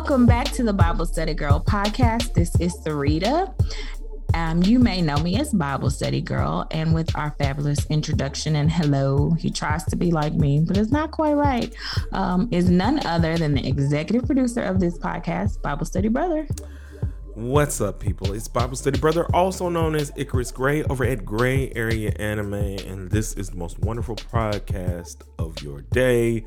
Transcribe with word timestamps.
Welcome 0.00 0.24
back 0.24 0.46
to 0.52 0.62
the 0.62 0.72
Bible 0.72 1.04
Study 1.04 1.34
Girl 1.34 1.60
podcast. 1.60 2.32
This 2.32 2.58
is 2.58 2.74
Sarita. 2.78 3.52
Um, 4.32 4.62
you 4.62 4.78
may 4.78 5.02
know 5.02 5.18
me 5.18 5.38
as 5.38 5.52
Bible 5.52 5.90
Study 5.90 6.22
Girl, 6.22 6.66
and 6.70 6.94
with 6.94 7.14
our 7.14 7.36
fabulous 7.38 7.84
introduction 7.90 8.56
and 8.56 8.72
hello, 8.72 9.32
he 9.32 9.50
tries 9.50 9.84
to 9.84 9.96
be 9.96 10.10
like 10.10 10.32
me, 10.32 10.64
but 10.66 10.78
it's 10.78 10.90
not 10.90 11.10
quite 11.10 11.34
right. 11.34 11.74
Um, 12.12 12.48
is 12.50 12.70
none 12.70 13.06
other 13.06 13.36
than 13.36 13.52
the 13.52 13.68
executive 13.68 14.24
producer 14.24 14.62
of 14.62 14.80
this 14.80 14.96
podcast, 14.98 15.60
Bible 15.60 15.84
Study 15.84 16.08
Brother. 16.08 16.48
What's 17.40 17.80
up, 17.80 18.00
people? 18.00 18.34
It's 18.34 18.48
Bible 18.48 18.76
Study 18.76 18.98
Brother, 18.98 19.24
also 19.34 19.70
known 19.70 19.94
as 19.94 20.12
Icarus 20.14 20.52
Gray, 20.52 20.82
over 20.84 21.06
at 21.06 21.24
Gray 21.24 21.72
Area 21.74 22.12
Anime, 22.18 22.52
and 22.52 23.10
this 23.10 23.32
is 23.32 23.48
the 23.48 23.56
most 23.56 23.78
wonderful 23.78 24.14
podcast 24.14 25.22
of 25.38 25.62
your 25.62 25.80
day. 25.80 26.44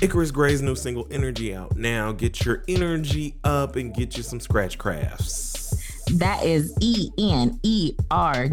Icarus 0.00 0.30
Gray's 0.30 0.62
new 0.62 0.74
single, 0.74 1.06
Energy, 1.10 1.54
out 1.54 1.76
now. 1.76 2.12
Get 2.12 2.42
your 2.42 2.64
energy 2.68 3.36
up 3.44 3.76
and 3.76 3.92
get 3.92 4.16
you 4.16 4.22
some 4.22 4.40
scratch 4.40 4.78
crafts. 4.78 5.76
That 6.14 6.42
is 6.42 6.74
E 6.80 7.10
N 7.18 7.60
E 7.62 7.94
R 8.10 8.48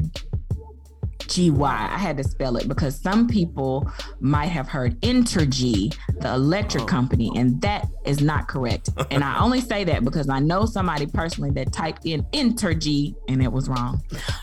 G 1.27 1.49
Y. 1.51 1.89
I 1.91 1.97
had 1.97 2.17
to 2.17 2.23
spell 2.23 2.57
it 2.57 2.67
because 2.67 2.99
some 2.99 3.27
people 3.27 3.89
might 4.19 4.47
have 4.47 4.67
heard 4.67 4.99
Entergy, 5.01 5.95
the 6.19 6.33
electric 6.33 6.83
Oh. 6.83 6.87
company, 6.87 7.31
and 7.35 7.61
that 7.61 7.87
is 8.05 8.21
not 8.21 8.47
correct. 8.47 8.89
and 9.11 9.23
I 9.23 9.39
only 9.39 9.61
say 9.61 9.83
that 9.85 10.03
because 10.03 10.29
I 10.29 10.39
know 10.39 10.65
somebody 10.65 11.05
personally 11.07 11.51
that 11.51 11.71
typed 11.73 12.05
in 12.05 12.23
Entergy 12.33 13.15
and 13.27 13.41
it 13.41 13.51
was 13.51 13.67
wrong. 13.69 14.01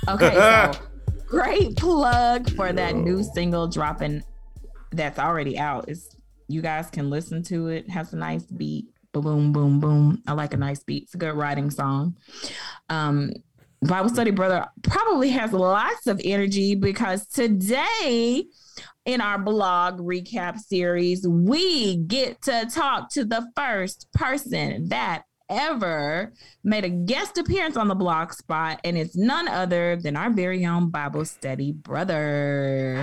Okay, 0.08 0.34
so 0.34 0.72
great 1.27 1.77
plug 1.77 2.50
for 2.55 2.72
that 2.72 2.94
new 2.96 3.22
single 3.22 3.66
dropping 3.66 4.22
that's 4.92 5.18
already 5.18 5.58
out. 5.58 5.88
It's 5.88 6.14
you 6.48 6.60
guys 6.62 6.90
can 6.90 7.08
listen 7.10 7.42
to 7.44 7.68
it. 7.68 7.88
Has 7.90 8.12
a 8.12 8.16
nice 8.16 8.44
beat. 8.44 8.86
Boom, 9.12 9.52
boom, 9.52 9.80
boom. 9.80 10.22
I 10.27 10.32
like 10.32 10.55
a 10.55 10.56
nice 10.56 10.82
beat. 10.82 11.05
It's 11.05 11.14
a 11.14 11.18
good 11.18 11.34
writing 11.34 11.70
song. 11.70 12.16
Um, 12.90 13.32
Bible 13.86 14.08
Study 14.08 14.30
Brother 14.30 14.66
probably 14.82 15.28
has 15.30 15.52
lots 15.52 16.06
of 16.06 16.20
energy 16.24 16.74
because 16.74 17.27
today 17.27 18.44
in 19.04 19.20
our 19.20 19.38
blog 19.38 19.98
recap 20.00 20.58
series, 20.58 21.27
we 21.28 21.96
get 21.98 22.40
to 22.42 22.66
talk 22.72 23.10
to 23.10 23.24
the 23.24 23.46
first 23.56 24.10
person 24.12 24.88
that 24.88 25.24
ever 25.50 26.32
made 26.62 26.84
a 26.84 26.88
guest 26.88 27.36
appearance 27.36 27.77
on 27.77 27.88
the 27.88 27.94
blog 27.94 28.32
spot, 28.32 28.80
and 28.84 28.96
it's 28.96 29.14
none 29.14 29.46
other 29.48 29.96
than 29.96 30.16
our 30.16 30.30
very 30.30 30.64
own 30.64 30.88
Bible 30.88 31.24
Study 31.27 31.72
Brother. 31.72 32.96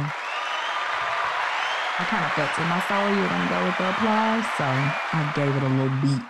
I 2.00 2.04
kind 2.06 2.26
of 2.26 2.32
felt 2.32 2.58
in 2.58 2.68
my 2.68 2.82
soul 2.88 3.16
you 3.16 3.22
were 3.22 3.28
gonna 3.30 3.50
go 3.50 3.64
with 3.66 3.78
the 3.78 3.90
applause, 3.92 4.46
so 4.58 4.64
I 4.64 5.32
gave 5.36 5.56
it 5.56 5.62
a 5.62 5.70
little 5.70 6.02
beat. 6.02 6.22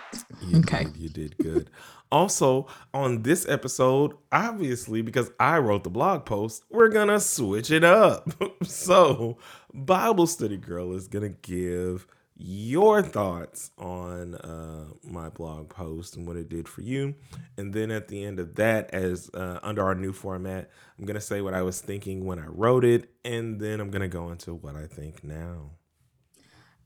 You 0.50 0.58
Okay. 0.58 0.84
did, 0.84 0.96
you 0.98 1.08
did 1.08 1.38
good. 1.38 1.70
Also, 2.12 2.66
on 2.92 3.22
this 3.22 3.48
episode, 3.48 4.12
obviously, 4.30 5.00
because 5.00 5.30
I 5.40 5.58
wrote 5.58 5.82
the 5.82 5.90
blog 5.90 6.26
post, 6.26 6.62
we're 6.70 6.90
gonna 6.90 7.18
switch 7.18 7.70
it 7.70 7.82
up. 7.82 8.30
so, 8.62 9.38
Bible 9.72 10.26
Study 10.26 10.58
Girl 10.58 10.92
is 10.92 11.08
gonna 11.08 11.30
give 11.30 12.06
your 12.36 13.02
thoughts 13.02 13.70
on 13.78 14.34
uh, 14.34 14.88
my 15.02 15.30
blog 15.30 15.70
post 15.70 16.16
and 16.16 16.26
what 16.26 16.36
it 16.36 16.50
did 16.50 16.68
for 16.68 16.82
you. 16.82 17.14
And 17.56 17.72
then 17.72 17.90
at 17.90 18.08
the 18.08 18.22
end 18.24 18.38
of 18.38 18.56
that, 18.56 18.92
as 18.92 19.30
uh, 19.32 19.60
under 19.62 19.82
our 19.82 19.94
new 19.94 20.12
format, 20.12 20.70
I'm 20.98 21.06
gonna 21.06 21.20
say 21.20 21.40
what 21.40 21.54
I 21.54 21.62
was 21.62 21.80
thinking 21.80 22.26
when 22.26 22.38
I 22.38 22.46
wrote 22.46 22.84
it, 22.84 23.08
and 23.24 23.58
then 23.58 23.80
I'm 23.80 23.90
gonna 23.90 24.08
go 24.08 24.30
into 24.30 24.54
what 24.54 24.76
I 24.76 24.86
think 24.86 25.24
now. 25.24 25.70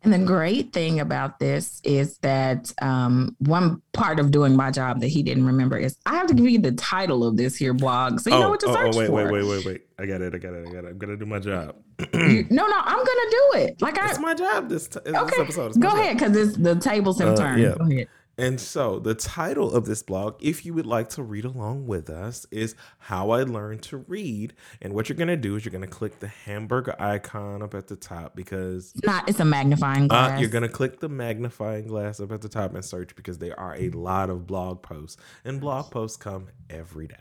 And 0.02 0.12
the 0.12 0.18
great 0.18 0.72
thing 0.72 1.00
about 1.00 1.40
this 1.40 1.80
is 1.82 2.18
that 2.18 2.72
um, 2.80 3.34
one 3.40 3.82
part 3.92 4.20
of 4.20 4.30
doing 4.30 4.54
my 4.54 4.70
job 4.70 5.00
that 5.00 5.08
he 5.08 5.22
didn't 5.22 5.46
remember 5.46 5.76
is 5.78 5.96
I 6.06 6.14
have 6.14 6.28
to 6.28 6.34
give 6.34 6.46
you 6.48 6.60
the 6.60 6.72
title 6.72 7.26
of 7.26 7.36
this 7.36 7.56
here 7.56 7.74
blog, 7.74 8.20
so 8.20 8.30
you 8.30 8.38
know 8.38 8.50
what 8.50 8.60
to 8.60 8.72
search 8.72 8.94
wait, 8.94 9.06
for. 9.08 9.12
wait, 9.12 9.32
wait, 9.32 9.44
wait, 9.44 9.64
wait. 9.66 9.82
I 9.98 10.06
got 10.06 10.20
it. 10.20 10.32
I 10.34 10.38
got 10.38 10.52
it. 10.52 10.68
I 10.68 10.72
got 10.72 10.84
it. 10.84 10.88
I'm 10.90 10.98
gonna 10.98 11.16
do 11.16 11.26
my 11.26 11.38
job. 11.40 11.74
You- 12.14 12.46
no, 12.50 12.66
no, 12.66 12.76
I'm 12.78 12.98
gonna 12.98 13.30
do 13.30 13.50
it. 13.54 13.82
Like 13.82 13.98
I 13.98 14.10
It's 14.10 14.18
my 14.20 14.34
job 14.34 14.68
this, 14.68 14.86
t- 14.86 15.00
this 15.04 15.14
okay, 15.14 15.42
episode. 15.42 15.68
It's 15.68 15.78
go 15.78 15.88
job. 15.88 15.98
ahead 15.98 16.18
because 16.18 16.54
the 16.56 16.76
tables 16.76 17.18
have 17.18 17.30
Uh, 17.30 17.36
turned. 17.36 17.62
yeah. 17.62 17.74
Go 17.78 17.84
ahead. 17.90 18.08
And 18.38 18.60
so 18.60 18.98
the 18.98 19.14
title 19.14 19.72
of 19.72 19.86
this 19.86 20.02
blog, 20.02 20.36
if 20.40 20.66
you 20.66 20.74
would 20.74 20.84
like 20.84 21.08
to 21.10 21.22
read 21.22 21.46
along 21.46 21.86
with 21.86 22.10
us, 22.10 22.44
is 22.50 22.74
How 22.98 23.30
I 23.30 23.44
Learned 23.44 23.82
to 23.84 23.96
Read. 23.96 24.52
And 24.82 24.92
what 24.92 25.08
you're 25.08 25.16
gonna 25.16 25.38
do 25.38 25.56
is 25.56 25.64
you're 25.64 25.72
gonna 25.72 25.86
click 25.86 26.20
the 26.20 26.28
hamburger 26.28 26.94
icon 27.00 27.62
up 27.62 27.72
at 27.74 27.86
the 27.88 27.96
top 27.96 28.36
because 28.36 28.92
Not 29.04 29.26
it's 29.26 29.40
a 29.40 29.44
magnifying 29.46 30.08
glass. 30.08 30.36
uh, 30.36 30.40
you're 30.40 30.50
gonna 30.50 30.68
click 30.68 31.00
the 31.00 31.08
magnifying 31.08 31.86
glass 31.86 32.20
up 32.20 32.30
at 32.30 32.42
the 32.42 32.48
top 32.50 32.74
and 32.74 32.84
search 32.84 33.16
because 33.16 33.38
there 33.38 33.58
are 33.58 33.74
a 33.74 33.88
lot 33.90 34.28
of 34.28 34.46
blog 34.46 34.82
posts, 34.82 35.16
and 35.44 35.58
blog 35.58 35.90
posts 35.90 36.18
come 36.18 36.48
every 36.68 37.06
day. 37.06 37.16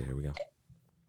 There 0.00 0.16
we 0.16 0.22
go. 0.22 0.32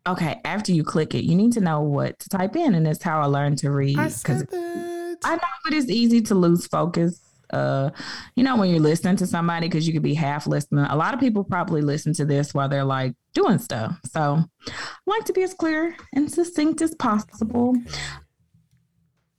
okay, 0.07 0.39
after 0.45 0.71
you 0.71 0.83
click 0.83 1.15
it, 1.15 1.23
you 1.23 1.35
need 1.35 1.53
to 1.53 1.61
know 1.61 1.81
what 1.81 2.19
to 2.19 2.29
type 2.29 2.55
in, 2.55 2.75
and 2.75 2.87
it's 2.87 3.01
how 3.01 3.21
I 3.21 3.25
learned 3.25 3.57
to 3.59 3.71
read. 3.71 3.97
I 3.97 4.09
said 4.09 4.47
that. 4.49 5.17
I 5.23 5.35
know, 5.35 5.41
but 5.63 5.73
it's 5.73 5.89
easy 5.89 6.21
to 6.21 6.35
lose 6.35 6.67
focus. 6.67 7.19
Uh, 7.51 7.91
you 8.35 8.43
know, 8.43 8.57
when 8.57 8.69
you're 8.69 8.79
listening 8.79 9.15
to 9.17 9.27
somebody, 9.27 9.67
because 9.67 9.87
you 9.87 9.93
could 9.93 10.01
be 10.01 10.13
half 10.13 10.47
listening. 10.47 10.85
A 10.85 10.95
lot 10.95 11.13
of 11.13 11.19
people 11.19 11.43
probably 11.43 11.81
listen 11.81 12.13
to 12.15 12.25
this 12.25 12.53
while 12.53 12.69
they're 12.69 12.83
like 12.83 13.13
doing 13.33 13.59
stuff. 13.59 13.99
So, 14.11 14.43
I 14.67 14.73
like 15.05 15.25
to 15.25 15.33
be 15.33 15.43
as 15.43 15.53
clear 15.53 15.95
and 16.13 16.31
succinct 16.31 16.81
as 16.81 16.95
possible. 16.95 17.75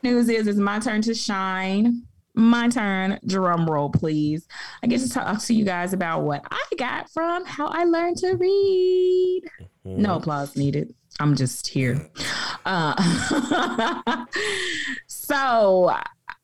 News 0.02 0.28
is, 0.28 0.46
it's 0.46 0.58
my 0.58 0.80
turn 0.80 1.02
to 1.02 1.14
shine. 1.14 2.02
My 2.34 2.68
turn. 2.68 3.18
Drum 3.26 3.66
roll, 3.66 3.90
please. 3.90 4.48
I 4.82 4.86
get 4.86 5.00
to 5.00 5.08
talk 5.08 5.40
to 5.42 5.54
you 5.54 5.64
guys 5.64 5.92
about 5.92 6.22
what 6.22 6.42
I 6.50 6.62
got 6.78 7.10
from 7.10 7.44
how 7.44 7.66
I 7.66 7.84
learned 7.84 8.16
to 8.18 8.34
read. 8.34 9.42
No 9.84 10.16
applause 10.16 10.56
needed. 10.56 10.94
I'm 11.20 11.36
just 11.36 11.68
here. 11.68 12.08
Uh, 12.64 14.24
so 15.06 15.94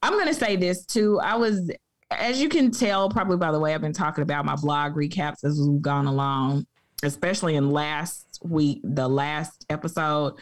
I'm 0.02 0.12
going 0.12 0.26
to 0.26 0.34
say 0.34 0.56
this 0.56 0.84
too. 0.84 1.18
I 1.20 1.36
was, 1.36 1.70
as 2.10 2.40
you 2.40 2.48
can 2.48 2.70
tell, 2.70 3.08
probably 3.10 3.36
by 3.36 3.52
the 3.52 3.58
way 3.58 3.74
I've 3.74 3.80
been 3.80 3.92
talking 3.92 4.22
about 4.22 4.44
my 4.44 4.56
blog 4.56 4.94
recaps 4.94 5.44
as 5.44 5.60
we've 5.60 5.82
gone 5.82 6.06
along, 6.06 6.66
especially 7.02 7.56
in 7.56 7.70
last 7.70 8.38
week, 8.42 8.80
the 8.84 9.08
last 9.08 9.66
episode. 9.68 10.34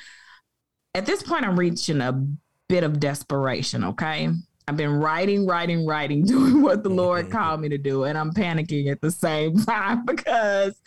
At 0.94 1.06
this 1.06 1.22
point, 1.22 1.44
I'm 1.44 1.58
reaching 1.58 2.00
a 2.00 2.26
bit 2.68 2.84
of 2.84 3.00
desperation. 3.00 3.84
Okay. 3.84 4.30
I've 4.68 4.76
been 4.76 4.98
writing, 4.98 5.46
writing, 5.46 5.86
writing, 5.86 6.24
doing 6.26 6.62
what 6.62 6.82
the 6.82 6.90
Lord 6.90 7.26
mm-hmm. 7.26 7.36
called 7.36 7.60
me 7.60 7.68
to 7.68 7.78
do. 7.78 8.04
And 8.04 8.18
I'm 8.18 8.32
panicking 8.32 8.90
at 8.90 9.00
the 9.00 9.10
same 9.10 9.56
time 9.64 10.04
because 10.04 10.80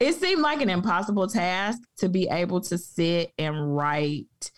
it 0.00 0.14
seemed 0.14 0.42
like 0.42 0.60
an 0.60 0.70
impossible 0.70 1.28
task 1.28 1.80
to 1.98 2.08
be 2.08 2.28
able 2.28 2.60
to 2.62 2.78
sit 2.78 3.32
and 3.38 3.76
write 3.76 4.52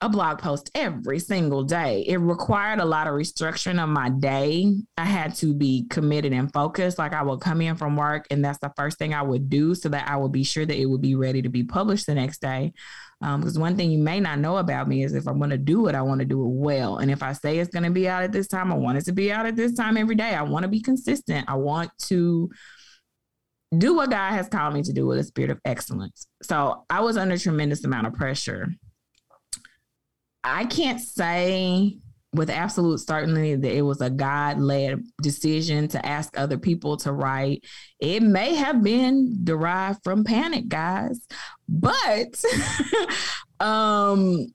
a 0.00 0.08
blog 0.08 0.38
post 0.38 0.70
every 0.76 1.18
single 1.18 1.64
day. 1.64 2.04
It 2.06 2.18
required 2.18 2.78
a 2.78 2.84
lot 2.84 3.08
of 3.08 3.14
restructuring 3.14 3.82
of 3.82 3.88
my 3.88 4.08
day. 4.08 4.72
I 4.96 5.04
had 5.04 5.34
to 5.36 5.52
be 5.52 5.86
committed 5.90 6.32
and 6.32 6.52
focused. 6.52 6.98
Like 6.98 7.12
I 7.12 7.22
would 7.22 7.40
come 7.40 7.60
in 7.60 7.74
from 7.74 7.96
work, 7.96 8.26
and 8.30 8.44
that's 8.44 8.58
the 8.58 8.72
first 8.76 8.98
thing 8.98 9.12
I 9.12 9.22
would 9.22 9.50
do 9.50 9.74
so 9.74 9.88
that 9.88 10.08
I 10.08 10.16
would 10.16 10.30
be 10.30 10.44
sure 10.44 10.64
that 10.64 10.78
it 10.78 10.86
would 10.86 11.00
be 11.00 11.16
ready 11.16 11.42
to 11.42 11.48
be 11.48 11.64
published 11.64 12.06
the 12.06 12.14
next 12.14 12.40
day. 12.40 12.72
Um, 13.20 13.40
because 13.40 13.58
one 13.58 13.76
thing 13.76 13.90
you 13.90 13.98
may 13.98 14.20
not 14.20 14.38
know 14.38 14.58
about 14.58 14.86
me 14.86 15.02
is 15.02 15.14
if 15.14 15.26
I'm 15.26 15.38
going 15.38 15.50
to 15.50 15.58
do 15.58 15.88
it, 15.88 15.96
I 15.96 16.02
want 16.02 16.20
to 16.20 16.24
do 16.24 16.44
it 16.44 16.52
well. 16.52 16.98
And 16.98 17.10
if 17.10 17.22
I 17.22 17.32
say 17.32 17.58
it's 17.58 17.70
going 17.70 17.82
to 17.82 17.90
be 17.90 18.08
out 18.08 18.22
at 18.22 18.30
this 18.30 18.46
time, 18.46 18.70
I 18.72 18.76
want 18.76 18.98
it 18.98 19.04
to 19.06 19.12
be 19.12 19.32
out 19.32 19.46
at 19.46 19.56
this 19.56 19.74
time 19.74 19.96
every 19.96 20.14
day. 20.14 20.34
I 20.34 20.42
want 20.42 20.62
to 20.62 20.68
be 20.68 20.80
consistent. 20.80 21.46
I 21.48 21.56
want 21.56 21.90
to 22.02 22.48
do 23.76 23.96
what 23.96 24.10
God 24.10 24.30
has 24.30 24.48
called 24.48 24.74
me 24.74 24.82
to 24.82 24.92
do 24.92 25.06
with 25.06 25.18
a 25.18 25.24
spirit 25.24 25.50
of 25.50 25.58
excellence. 25.64 26.28
So 26.44 26.84
I 26.88 27.00
was 27.00 27.16
under 27.16 27.36
tremendous 27.36 27.84
amount 27.84 28.06
of 28.06 28.14
pressure. 28.14 28.68
I 30.48 30.64
can't 30.64 31.00
say 31.00 31.98
with 32.32 32.50
absolute 32.50 33.00
certainty 33.00 33.54
that 33.54 33.74
it 33.74 33.82
was 33.82 34.00
a 34.00 34.10
God 34.10 34.58
led 34.58 35.02
decision 35.22 35.88
to 35.88 36.04
ask 36.04 36.36
other 36.38 36.58
people 36.58 36.96
to 36.98 37.12
write. 37.12 37.64
It 38.00 38.22
may 38.22 38.54
have 38.54 38.82
been 38.82 39.44
derived 39.44 40.00
from 40.04 40.24
panic, 40.24 40.68
guys, 40.68 41.26
but 41.68 42.42
um, 43.60 44.46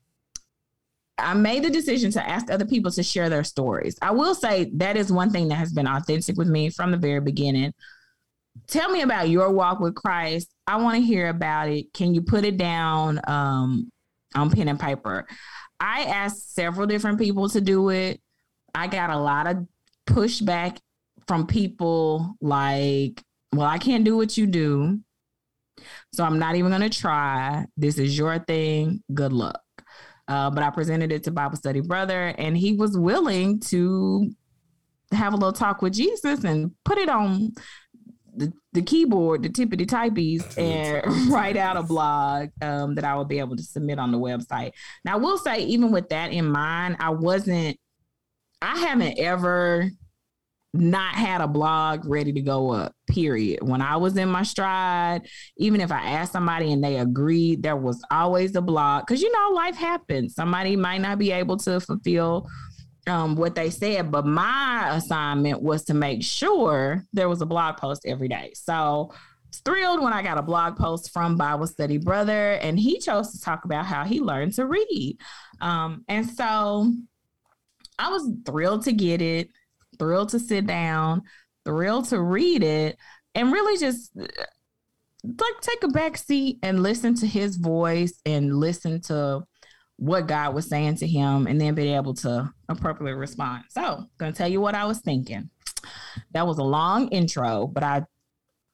I 1.18 1.34
made 1.34 1.64
the 1.64 1.70
decision 1.70 2.10
to 2.12 2.28
ask 2.28 2.50
other 2.50 2.64
people 2.64 2.90
to 2.92 3.02
share 3.02 3.28
their 3.28 3.44
stories. 3.44 3.96
I 4.02 4.12
will 4.12 4.34
say 4.34 4.70
that 4.74 4.96
is 4.96 5.12
one 5.12 5.30
thing 5.30 5.48
that 5.48 5.56
has 5.56 5.72
been 5.72 5.86
authentic 5.86 6.36
with 6.36 6.48
me 6.48 6.70
from 6.70 6.90
the 6.90 6.96
very 6.96 7.20
beginning. 7.20 7.72
Tell 8.68 8.88
me 8.88 9.02
about 9.02 9.28
your 9.28 9.50
walk 9.50 9.80
with 9.80 9.96
Christ. 9.96 10.48
I 10.66 10.76
want 10.76 10.96
to 10.96 11.02
hear 11.02 11.28
about 11.28 11.68
it. 11.68 11.92
Can 11.92 12.14
you 12.14 12.22
put 12.22 12.44
it 12.44 12.56
down 12.56 13.20
um, 13.26 13.90
on 14.34 14.50
pen 14.50 14.68
and 14.68 14.78
paper? 14.78 15.26
I 15.80 16.04
asked 16.04 16.54
several 16.54 16.86
different 16.86 17.18
people 17.18 17.48
to 17.50 17.60
do 17.60 17.90
it. 17.90 18.20
I 18.74 18.86
got 18.86 19.10
a 19.10 19.18
lot 19.18 19.46
of 19.46 19.66
pushback 20.06 20.78
from 21.26 21.46
people 21.46 22.34
like, 22.40 23.22
well, 23.52 23.66
I 23.66 23.78
can't 23.78 24.04
do 24.04 24.16
what 24.16 24.36
you 24.36 24.46
do. 24.46 25.00
So 26.12 26.24
I'm 26.24 26.38
not 26.38 26.54
even 26.56 26.70
going 26.70 26.88
to 26.88 27.00
try. 27.00 27.66
This 27.76 27.98
is 27.98 28.16
your 28.16 28.38
thing. 28.38 29.02
Good 29.12 29.32
luck. 29.32 29.60
Uh, 30.26 30.50
but 30.50 30.62
I 30.62 30.70
presented 30.70 31.12
it 31.12 31.24
to 31.24 31.30
Bible 31.30 31.56
Study 31.56 31.80
Brother, 31.80 32.34
and 32.38 32.56
he 32.56 32.72
was 32.72 32.96
willing 32.96 33.60
to 33.60 34.30
have 35.12 35.34
a 35.34 35.36
little 35.36 35.52
talk 35.52 35.82
with 35.82 35.92
Jesus 35.92 36.44
and 36.44 36.72
put 36.84 36.98
it 36.98 37.08
on 37.08 37.52
the, 38.36 38.52
the 38.72 38.82
keyboard, 38.82 39.42
the 39.42 39.48
tippity 39.48 39.88
typies, 39.88 40.44
and 40.58 41.04
write 41.30 41.56
out 41.56 41.76
a 41.76 41.82
blog 41.82 42.50
um, 42.62 42.94
that 42.94 43.04
I 43.04 43.16
would 43.16 43.28
be 43.28 43.38
able 43.38 43.56
to 43.56 43.62
submit 43.62 43.98
on 43.98 44.12
the 44.12 44.18
website. 44.18 44.72
Now, 45.04 45.14
I 45.14 45.16
will 45.16 45.38
say, 45.38 45.60
even 45.64 45.90
with 45.90 46.08
that 46.10 46.32
in 46.32 46.46
mind, 46.46 46.96
I 47.00 47.10
wasn't, 47.10 47.78
I 48.62 48.78
haven't 48.78 49.18
ever 49.18 49.90
not 50.74 51.14
had 51.14 51.40
a 51.40 51.46
blog 51.46 52.04
ready 52.04 52.32
to 52.32 52.40
go 52.40 52.72
up, 52.72 52.92
period. 53.08 53.62
When 53.62 53.80
I 53.80 53.96
was 53.96 54.16
in 54.16 54.28
my 54.28 54.42
stride, 54.42 55.22
even 55.56 55.80
if 55.80 55.92
I 55.92 56.04
asked 56.04 56.32
somebody 56.32 56.72
and 56.72 56.82
they 56.82 56.98
agreed, 56.98 57.62
there 57.62 57.76
was 57.76 58.04
always 58.10 58.56
a 58.56 58.60
blog. 58.60 59.06
Cause 59.06 59.22
you 59.22 59.30
know, 59.30 59.54
life 59.54 59.76
happens. 59.76 60.34
Somebody 60.34 60.74
might 60.74 61.00
not 61.00 61.18
be 61.18 61.30
able 61.30 61.58
to 61.58 61.78
fulfill 61.78 62.48
um, 63.06 63.36
what 63.36 63.54
they 63.54 63.70
said, 63.70 64.10
but 64.10 64.26
my 64.26 64.96
assignment 64.96 65.62
was 65.62 65.84
to 65.84 65.94
make 65.94 66.22
sure 66.22 67.04
there 67.12 67.28
was 67.28 67.42
a 67.42 67.46
blog 67.46 67.76
post 67.76 68.02
every 68.06 68.28
day. 68.28 68.52
So 68.54 69.12
thrilled 69.64 70.02
when 70.02 70.12
I 70.12 70.22
got 70.22 70.38
a 70.38 70.42
blog 70.42 70.76
post 70.76 71.12
from 71.12 71.36
Bible 71.36 71.66
Study 71.66 71.98
Brother, 71.98 72.52
and 72.54 72.78
he 72.78 72.98
chose 72.98 73.32
to 73.32 73.40
talk 73.40 73.64
about 73.64 73.86
how 73.86 74.04
he 74.04 74.20
learned 74.20 74.54
to 74.54 74.66
read. 74.66 75.18
Um, 75.60 76.04
and 76.08 76.28
so 76.28 76.92
I 77.98 78.08
was 78.10 78.28
thrilled 78.44 78.84
to 78.84 78.92
get 78.92 79.22
it, 79.22 79.50
thrilled 79.98 80.30
to 80.30 80.40
sit 80.40 80.66
down, 80.66 81.22
thrilled 81.64 82.06
to 82.06 82.20
read 82.20 82.62
it, 82.62 82.96
and 83.34 83.52
really 83.52 83.78
just 83.78 84.10
like 85.24 85.60
take 85.60 85.82
a 85.82 85.88
back 85.88 86.16
seat 86.16 86.58
and 86.62 86.82
listen 86.82 87.14
to 87.16 87.26
his 87.26 87.56
voice 87.56 88.20
and 88.26 88.58
listen 88.58 89.00
to 89.00 89.42
what 89.96 90.26
God 90.26 90.54
was 90.54 90.68
saying 90.68 90.96
to 90.96 91.06
him 91.06 91.46
and 91.46 91.60
then 91.60 91.74
be 91.74 91.94
able 91.94 92.14
to 92.14 92.52
appropriately 92.68 93.18
respond. 93.18 93.64
So, 93.70 94.04
gonna 94.18 94.32
tell 94.32 94.48
you 94.48 94.60
what 94.60 94.74
I 94.74 94.84
was 94.86 95.00
thinking. 95.00 95.50
That 96.32 96.46
was 96.46 96.58
a 96.58 96.64
long 96.64 97.08
intro, 97.08 97.66
but 97.66 97.82
I 97.82 98.04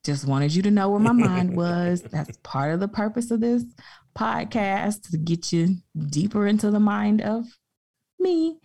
just 0.04 0.26
wanted 0.26 0.54
you 0.54 0.62
to 0.62 0.70
know 0.70 0.88
where 0.90 1.00
my 1.00 1.12
mind 1.12 1.56
was. 1.56 2.02
That's 2.10 2.36
part 2.42 2.72
of 2.72 2.80
the 2.80 2.88
purpose 2.88 3.30
of 3.30 3.40
this 3.40 3.64
podcast 4.16 5.10
to 5.10 5.18
get 5.18 5.52
you 5.52 5.76
deeper 6.08 6.46
into 6.46 6.70
the 6.70 6.80
mind 6.80 7.20
of 7.20 7.44
me. 8.18 8.58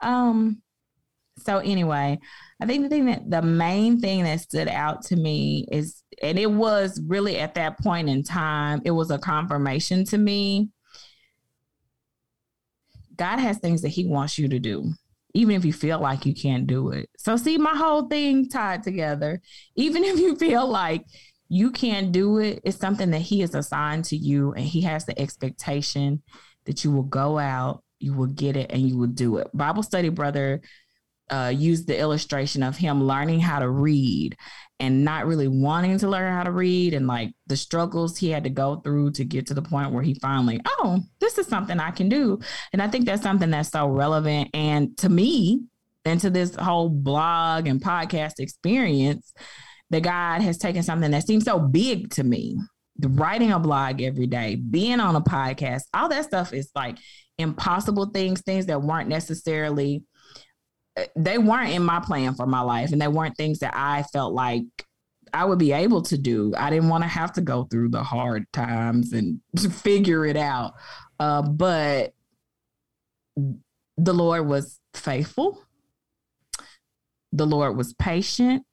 Um 0.00 0.62
so 1.38 1.58
anyway, 1.58 2.18
I 2.60 2.66
think 2.66 2.82
the 2.82 2.88
thing 2.90 3.06
that 3.06 3.30
the 3.30 3.40
main 3.40 4.00
thing 4.00 4.24
that 4.24 4.40
stood 4.40 4.68
out 4.68 5.02
to 5.06 5.16
me 5.16 5.66
is 5.70 6.02
and 6.22 6.38
it 6.38 6.50
was 6.50 7.00
really 7.06 7.38
at 7.38 7.54
that 7.54 7.78
point 7.78 8.08
in 8.08 8.22
time, 8.22 8.82
it 8.84 8.90
was 8.90 9.10
a 9.10 9.18
confirmation 9.18 10.04
to 10.06 10.18
me 10.18 10.70
God 13.20 13.38
has 13.38 13.58
things 13.58 13.82
that 13.82 13.88
He 13.88 14.06
wants 14.06 14.38
you 14.38 14.48
to 14.48 14.58
do, 14.58 14.94
even 15.34 15.54
if 15.54 15.62
you 15.62 15.74
feel 15.74 16.00
like 16.00 16.24
you 16.24 16.34
can't 16.34 16.66
do 16.66 16.88
it. 16.88 17.10
So, 17.18 17.36
see, 17.36 17.58
my 17.58 17.76
whole 17.76 18.08
thing 18.08 18.48
tied 18.48 18.82
together. 18.82 19.42
Even 19.76 20.04
if 20.10 20.18
you 20.18 20.36
feel 20.36 20.66
like 20.66 21.04
you 21.50 21.70
can't 21.70 22.12
do 22.12 22.38
it, 22.38 22.60
it's 22.64 22.78
something 22.78 23.10
that 23.10 23.20
He 23.20 23.40
has 23.40 23.54
assigned 23.54 24.06
to 24.06 24.16
you, 24.16 24.52
and 24.52 24.64
He 24.64 24.80
has 24.80 25.04
the 25.04 25.20
expectation 25.20 26.22
that 26.64 26.82
you 26.82 26.92
will 26.92 27.02
go 27.02 27.38
out, 27.38 27.84
you 27.98 28.14
will 28.14 28.26
get 28.26 28.56
it, 28.56 28.72
and 28.72 28.88
you 28.88 28.96
will 28.96 29.06
do 29.06 29.36
it. 29.36 29.48
Bible 29.52 29.82
study, 29.82 30.08
brother. 30.08 30.62
Uh, 31.30 31.52
used 31.54 31.86
the 31.86 31.96
illustration 31.96 32.60
of 32.60 32.76
him 32.76 33.04
learning 33.04 33.38
how 33.38 33.60
to 33.60 33.70
read 33.70 34.36
and 34.80 35.04
not 35.04 35.26
really 35.26 35.46
wanting 35.46 35.98
to 35.98 36.08
learn 36.08 36.32
how 36.32 36.42
to 36.42 36.50
read 36.50 36.94
and 36.94 37.06
like 37.06 37.32
the 37.46 37.56
struggles 37.56 38.16
he 38.16 38.30
had 38.30 38.44
to 38.44 38.50
go 38.50 38.76
through 38.76 39.12
to 39.12 39.24
get 39.24 39.46
to 39.46 39.54
the 39.54 39.62
point 39.62 39.92
where 39.92 40.02
he 40.02 40.14
finally, 40.14 40.58
oh, 40.66 41.00
this 41.20 41.38
is 41.38 41.46
something 41.46 41.78
I 41.78 41.90
can 41.90 42.08
do. 42.08 42.40
And 42.72 42.82
I 42.82 42.88
think 42.88 43.04
that's 43.04 43.22
something 43.22 43.50
that's 43.50 43.70
so 43.70 43.86
relevant. 43.86 44.50
And 44.54 44.96
to 44.98 45.08
me, 45.08 45.60
and 46.06 46.18
to 46.20 46.30
this 46.30 46.54
whole 46.54 46.88
blog 46.88 47.66
and 47.66 47.80
podcast 47.80 48.38
experience, 48.38 49.32
that 49.90 50.02
God 50.02 50.40
has 50.40 50.56
taken 50.56 50.82
something 50.82 51.10
that 51.10 51.26
seems 51.26 51.44
so 51.44 51.58
big 51.58 52.10
to 52.12 52.24
me. 52.24 52.56
Writing 53.02 53.52
a 53.52 53.58
blog 53.58 54.00
every 54.00 54.26
day, 54.26 54.56
being 54.56 55.00
on 55.00 55.16
a 55.16 55.20
podcast, 55.20 55.82
all 55.92 56.08
that 56.08 56.24
stuff 56.24 56.52
is 56.52 56.70
like 56.74 56.96
impossible 57.38 58.06
things, 58.06 58.40
things 58.42 58.66
that 58.66 58.82
weren't 58.82 59.08
necessarily 59.08 60.02
they 61.16 61.38
weren't 61.38 61.72
in 61.72 61.82
my 61.82 62.00
plan 62.00 62.34
for 62.34 62.46
my 62.46 62.60
life 62.60 62.92
and 62.92 63.00
they 63.00 63.08
weren't 63.08 63.36
things 63.36 63.60
that 63.60 63.74
I 63.76 64.02
felt 64.04 64.34
like 64.34 64.64
I 65.32 65.44
would 65.44 65.58
be 65.58 65.72
able 65.72 66.02
to 66.02 66.18
do. 66.18 66.52
I 66.56 66.70
didn't 66.70 66.88
want 66.88 67.04
to 67.04 67.08
have 67.08 67.32
to 67.34 67.40
go 67.40 67.64
through 67.64 67.90
the 67.90 68.02
hard 68.02 68.46
times 68.52 69.12
and 69.12 69.40
figure 69.72 70.26
it 70.26 70.36
out. 70.36 70.74
Uh, 71.18 71.42
but 71.42 72.14
the 73.36 74.12
Lord 74.12 74.46
was 74.46 74.80
faithful. 74.94 75.62
The 77.32 77.46
Lord 77.46 77.76
was 77.76 77.94
patient 77.94 78.64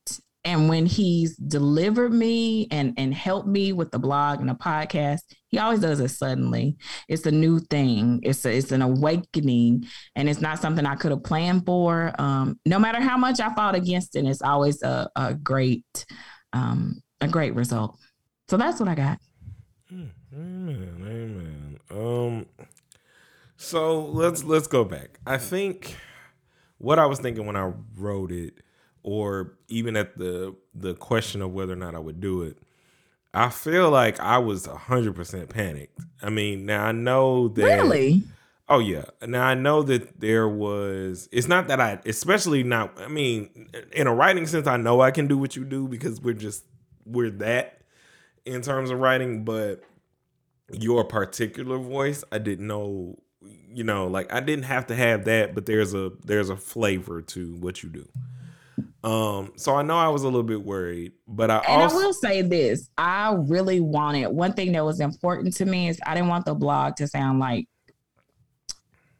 and 0.48 0.70
when 0.70 0.86
he's 0.86 1.36
delivered 1.36 2.14
me 2.14 2.68
and 2.72 2.94
and 2.98 3.14
helped 3.14 3.48
me 3.48 3.74
with 3.74 3.92
the 3.92 4.00
blog 4.00 4.40
and 4.40 4.50
the 4.50 4.56
podcast 4.56 5.20
he 5.50 5.60
always 5.60 5.80
does 5.80 6.00
it 6.00 6.10
suddenly. 6.10 6.78
It's 7.08 7.26
a 7.26 7.32
new 7.32 7.60
thing. 7.60 8.20
It's 8.24 8.46
a, 8.46 8.58
it's 8.58 8.72
an 8.74 8.82
awakening. 8.82 9.86
And 10.16 10.30
it's 10.30 10.42
not 10.42 10.60
something 10.60 10.86
i 10.86 10.96
could 10.96 11.12
have 11.12 11.24
planned 11.24 11.66
for. 11.66 12.14
Um, 12.20 12.60
no 12.66 12.80
matter 12.80 13.00
how 13.00 13.18
much 13.18 13.40
i 13.40 13.54
fought 13.54 13.76
against 13.76 14.16
it 14.16 14.26
it's 14.26 14.42
always 14.42 14.82
a, 14.84 15.10
a 15.16 15.34
great 15.34 16.06
um, 16.54 17.02
a 17.22 17.28
great 17.28 17.56
result. 17.56 17.98
So 18.50 18.58
that's 18.58 18.80
what 18.80 18.90
i 18.90 18.96
got. 18.96 19.20
Hmm, 19.90 20.08
amen 20.34 20.98
amen. 21.02 21.80
Um 21.90 22.46
so 23.58 24.06
let's 24.06 24.44
let's 24.44 24.68
go 24.68 24.84
back. 24.84 25.20
I 25.26 25.38
think 25.38 25.96
what 26.78 27.00
i 27.00 27.06
was 27.06 27.20
thinking 27.20 27.46
when 27.46 27.56
i 27.56 27.72
wrote 27.96 28.32
it 28.32 28.62
or 29.07 29.54
even 29.69 29.95
at 29.95 30.18
the 30.18 30.54
the 30.75 30.94
question 30.94 31.42
of 31.42 31.54
whether 31.54 31.71
or 31.71 31.77
not 31.77 31.95
I 31.95 32.00
would 32.00 32.19
do 32.19 32.42
it, 32.42 32.57
I 33.33 33.50
feel 33.50 33.89
like 33.89 34.19
I 34.19 34.38
was 34.38 34.65
hundred 34.65 35.15
percent 35.15 35.48
panicked. 35.48 35.98
I 36.21 36.30
mean, 36.30 36.65
now 36.65 36.83
I 36.83 36.92
know 36.92 37.48
that 37.48 37.63
really. 37.63 38.24
Oh 38.68 38.80
yeah. 38.80 39.06
Now 39.25 39.45
I 39.45 39.54
know 39.54 39.81
that 39.83 40.19
there 40.19 40.50
was. 40.50 41.30
It's 41.31 41.48
not 41.48 41.69
that 41.69 41.80
I, 41.80 42.00
especially 42.06 42.64
not. 42.64 42.99
I 42.99 43.07
mean, 43.07 43.69
in 43.94 44.07
a 44.07 44.14
writing 44.14 44.45
sense, 44.45 44.68
I 44.68 44.76
know 44.76 44.99
I 44.99 45.11
can 45.11 45.28
do 45.28 45.37
what 45.37 45.56
you 45.56 45.64
do 45.64 45.87
because 45.87 46.19
we're 46.19 46.33
just 46.33 46.66
we're 47.06 47.30
that 47.30 47.83
in 48.45 48.61
terms 48.61 48.92
of 48.92 48.99
writing. 48.99 49.45
But 49.45 49.83
your 50.73 51.06
particular 51.06 51.78
voice, 51.78 52.26
I 52.30 52.40
didn't 52.40 52.68
know. 52.68 53.19
You 53.71 53.85
know, 53.85 54.07
like 54.07 54.33
I 54.33 54.42
didn't 54.42 54.66
have 54.66 54.87
to 54.87 54.95
have 54.95 55.23
that, 55.26 55.56
but 55.56 55.66
there's 55.66 55.94
a 55.94 56.11
there's 56.26 56.49
a 56.49 56.57
flavor 56.57 57.21
to 57.21 57.56
what 57.56 57.83
you 57.83 57.90
do. 57.90 58.06
Um, 59.04 59.54
so 59.56 59.75
I 59.75 59.83
know 59.83 59.97
I 59.97 60.07
was 60.09 60.23
a 60.23 60.25
little 60.25 60.44
bit 60.44 60.63
worried, 60.63 61.13
but 61.27 61.51
I 61.51 61.59
and 61.59 61.81
also 61.81 61.97
I 61.97 61.99
will 61.99 62.13
say 62.13 62.42
this: 62.42 62.89
I 62.97 63.35
really 63.37 63.80
wanted 63.80 64.27
one 64.27 64.54
thing 64.54 64.71
that 64.73 64.83
was 64.83 64.99
important 64.99 65.56
to 65.57 65.66
me 65.66 65.87
is 65.87 65.99
I 66.06 66.13
didn't 66.13 66.30
want 66.30 66.45
the 66.45 66.56
blog 66.56 66.95
to 66.97 67.07
sound 67.07 67.39
like 67.39 67.68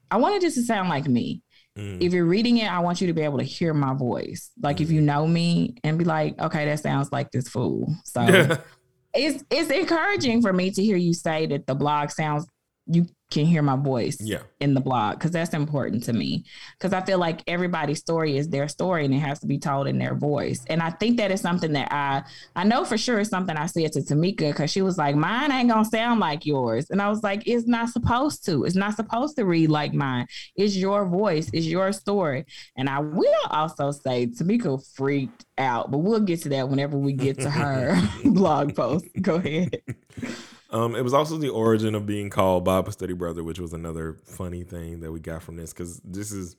I 0.10 0.18
wanted 0.18 0.44
it 0.44 0.54
to 0.54 0.62
sound 0.64 0.90
like 0.90 1.08
me. 1.08 1.42
Mm. 1.78 2.02
If 2.02 2.12
you're 2.12 2.26
reading 2.26 2.58
it, 2.58 2.72
I 2.72 2.80
want 2.80 3.02
you 3.02 3.08
to 3.08 3.14
be 3.14 3.22
able 3.22 3.38
to 3.38 3.44
hear 3.44 3.74
my 3.74 3.94
voice. 3.94 4.52
Like 4.62 4.78
mm. 4.78 4.82
if 4.82 4.92
you 4.92 5.02
mm. 5.02 5.06
know 5.06 5.28
me 5.28 5.76
and 5.84 5.98
be 5.98 6.06
like, 6.06 6.40
okay, 6.40 6.66
that 6.66 6.80
sounds 6.80 7.12
like 7.12 7.32
this 7.32 7.48
fool. 7.48 7.94
So 8.04 8.22
it's 9.14 9.44
it's 9.50 9.70
encouraging 9.70 10.42
for 10.42 10.54
me 10.54 10.72
to 10.72 10.84
hear 10.84 10.98
you 10.98 11.14
say 11.14 11.46
that 11.48 11.68
the 11.68 11.76
blog 11.76 12.10
sounds 12.10 12.48
you 12.88 13.06
can 13.30 13.46
hear 13.46 13.62
my 13.62 13.76
voice 13.76 14.18
yeah. 14.22 14.40
in 14.60 14.74
the 14.74 14.80
blog 14.80 15.18
because 15.18 15.32
that's 15.32 15.54
important 15.54 16.04
to 16.04 16.14
me. 16.14 16.44
Because 16.78 16.94
i 16.94 17.02
feel 17.02 17.18
like 17.18 17.42
everybody's 17.48 18.00
story 18.00 18.38
is 18.38 18.48
their 18.50 18.68
story 18.68 19.06
and 19.06 19.14
it 19.14 19.20
has 19.20 19.40
to 19.40 19.48
be 19.48 19.60
told 19.60 19.88
in 19.88 19.98
their 19.98 20.16
voice. 20.16 20.64
And 20.68 20.82
i 20.82 20.90
think 20.90 21.18
that 21.18 21.32
is 21.32 21.42
something 21.42 21.74
that 21.74 21.92
i 21.92 22.24
i 22.56 22.64
know 22.64 22.86
for 22.86 22.98
sure 22.98 23.20
is 23.20 23.30
something 23.30 23.58
i 23.58 23.66
said 23.66 23.92
to 23.94 24.00
tamika 24.00 24.50
because 24.50 24.72
she 24.72 24.82
was 24.82 24.98
like 24.98 25.16
mine 25.16 25.52
ain't 25.52 25.70
gonna 25.70 25.86
sound 25.86 26.20
like 26.20 26.46
yours. 26.46 26.90
And 26.90 27.02
i 27.02 27.10
was 27.10 27.24
like 27.24 27.44
it's 27.46 27.68
not 27.68 27.90
supposed 27.90 28.46
to. 28.46 28.64
It's 28.64 28.76
not 28.76 28.96
supposed 28.96 29.36
to 29.38 29.46
read 29.46 29.70
like 29.70 29.94
mine. 29.94 30.28
It's 30.56 30.76
your 30.76 31.06
voice. 31.06 31.50
It's 31.54 31.66
your 31.66 31.92
story. 31.92 32.46
And 32.78 32.90
i 32.90 33.00
will 33.00 33.46
also 33.50 33.92
say 33.92 34.28
tamika 34.28 34.82
freaked 34.96 35.46
out 35.58 35.92
but 35.92 36.00
we'll 36.00 36.20
get 36.20 36.42
to 36.44 36.50
that 36.50 36.70
whenever 36.70 36.98
we 36.98 37.14
get 37.14 37.40
to 37.40 37.50
her 37.50 38.00
blog 38.26 38.76
post. 38.76 39.06
Go 39.22 39.36
ahead 39.36 39.82
um, 40.70 40.96
it 40.96 41.04
was 41.04 41.14
also 41.14 41.38
the 41.38 41.50
origin 41.50 41.96
of 41.96 42.06
being 42.06 42.30
called 42.30 42.66
Bible 42.66 42.92
Study 42.92 43.14
Brother, 43.14 43.44
which 43.44 43.60
was 43.60 43.74
another 43.74 44.18
funny 44.26 44.64
thing 44.64 45.00
that 45.02 45.12
we 45.12 45.20
got 45.20 45.44
from 45.44 45.56
this 45.56 45.74
because 45.74 46.00
this 46.04 46.32
is 46.32 46.56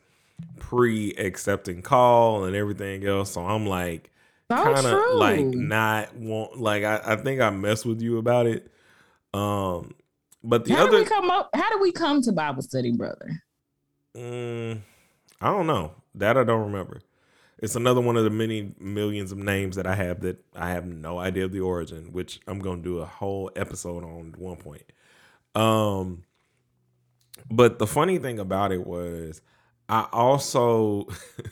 pre 0.59 1.13
accepting 1.15 1.83
call 1.83 2.45
and 2.45 2.57
everything 2.57 3.07
else. 3.07 3.33
So 3.33 3.45
I'm 3.45 3.67
like, 3.67 4.11
kind 4.49 4.87
of 4.87 5.15
like 5.17 5.45
not 5.45 6.15
want 6.17 6.59
like 6.59 6.85
I, 6.85 7.01
I 7.05 7.17
think 7.17 7.41
I 7.41 7.51
messed 7.51 7.85
with 7.85 8.01
you 8.01 8.19
about 8.19 8.47
it. 8.47 8.71
Um, 9.35 9.95
but 10.43 10.65
the 10.65 10.75
how 10.75 10.87
other 10.87 10.99
did 10.99 11.01
we 11.01 11.05
come 11.05 11.31
up? 11.31 11.51
How 11.55 11.71
did 11.71 11.81
we 11.81 11.93
come 11.93 12.23
to 12.23 12.33
Bible 12.33 12.63
Study 12.63 12.93
Brother? 12.93 13.43
Um, 14.17 14.83
I 15.41 15.51
don't 15.51 15.67
know. 15.67 15.93
That 16.15 16.39
I 16.39 16.45
don't 16.45 16.73
remember. 16.73 17.01
It's 17.61 17.75
another 17.77 18.01
one 18.01 18.17
of 18.17 18.25
the 18.25 18.31
many 18.31 18.75
millions 18.79 19.33
of 19.33 19.39
names 19.39 19.77
that 19.77 19.87
I 19.87 19.95
have 19.97 20.21
that 20.21 20.45
I 20.55 20.71
have 20.71 20.87
no 20.87 21.19
idea 21.19 21.45
of 21.45 21.53
the 21.53 21.61
origin, 21.61 22.13
which 22.13 22.41
I'm 22.47 22.61
going 22.61 22.83
to 22.83 22.89
do 22.89 22.99
a 22.99 23.07
whole 23.07 23.51
episode 23.57 24.05
on 24.05 24.35
one 24.39 24.57
point. 24.59 24.85
Um, 25.55 26.25
But 27.51 27.79
the 27.79 27.87
funny 27.87 28.19
thing 28.19 28.39
about 28.39 28.73
it 28.73 28.87
was, 28.87 29.41
I 29.89 30.07
also 30.13 31.09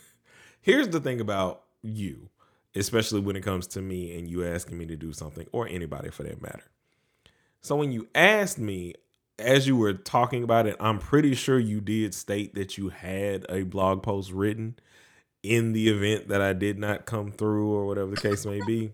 here's 0.61 0.89
the 0.89 0.99
thing 0.99 1.19
about 1.21 1.63
you, 1.81 2.29
especially 2.75 3.21
when 3.21 3.35
it 3.35 3.41
comes 3.43 3.67
to 3.67 3.81
me 3.81 4.17
and 4.17 4.29
you 4.29 4.45
asking 4.45 4.77
me 4.77 4.85
to 4.87 4.95
do 4.95 5.13
something, 5.13 5.47
or 5.51 5.67
anybody 5.67 6.09
for 6.09 6.23
that 6.23 6.41
matter. 6.41 6.65
So 7.61 7.75
when 7.75 7.91
you 7.91 8.07
asked 8.15 8.59
me, 8.59 8.95
as 9.39 9.67
you 9.67 9.75
were 9.77 9.93
talking 9.93 10.43
about 10.43 10.67
it, 10.67 10.75
I'm 10.79 10.99
pretty 10.99 11.35
sure 11.35 11.59
you 11.59 11.81
did 11.81 12.13
state 12.13 12.55
that 12.55 12.77
you 12.77 12.89
had 12.89 13.45
a 13.49 13.63
blog 13.63 14.03
post 14.03 14.31
written 14.31 14.77
in 15.43 15.73
the 15.73 15.89
event 15.89 16.29
that 16.29 16.41
I 16.41 16.53
did 16.53 16.77
not 16.77 17.05
come 17.05 17.31
through 17.31 17.73
or 17.73 17.85
whatever 17.85 18.11
the 18.11 18.21
case 18.21 18.45
may 18.45 18.61
be. 18.65 18.91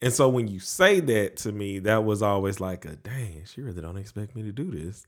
And 0.00 0.12
so 0.12 0.28
when 0.28 0.46
you 0.46 0.60
say 0.60 1.00
that 1.00 1.36
to 1.38 1.52
me, 1.52 1.80
that 1.80 2.04
was 2.04 2.22
always 2.22 2.60
like 2.60 2.84
a 2.84 2.96
dang, 2.96 3.42
she 3.46 3.62
really 3.62 3.82
don't 3.82 3.96
expect 3.96 4.36
me 4.36 4.42
to 4.42 4.52
do 4.52 4.70
this. 4.70 5.06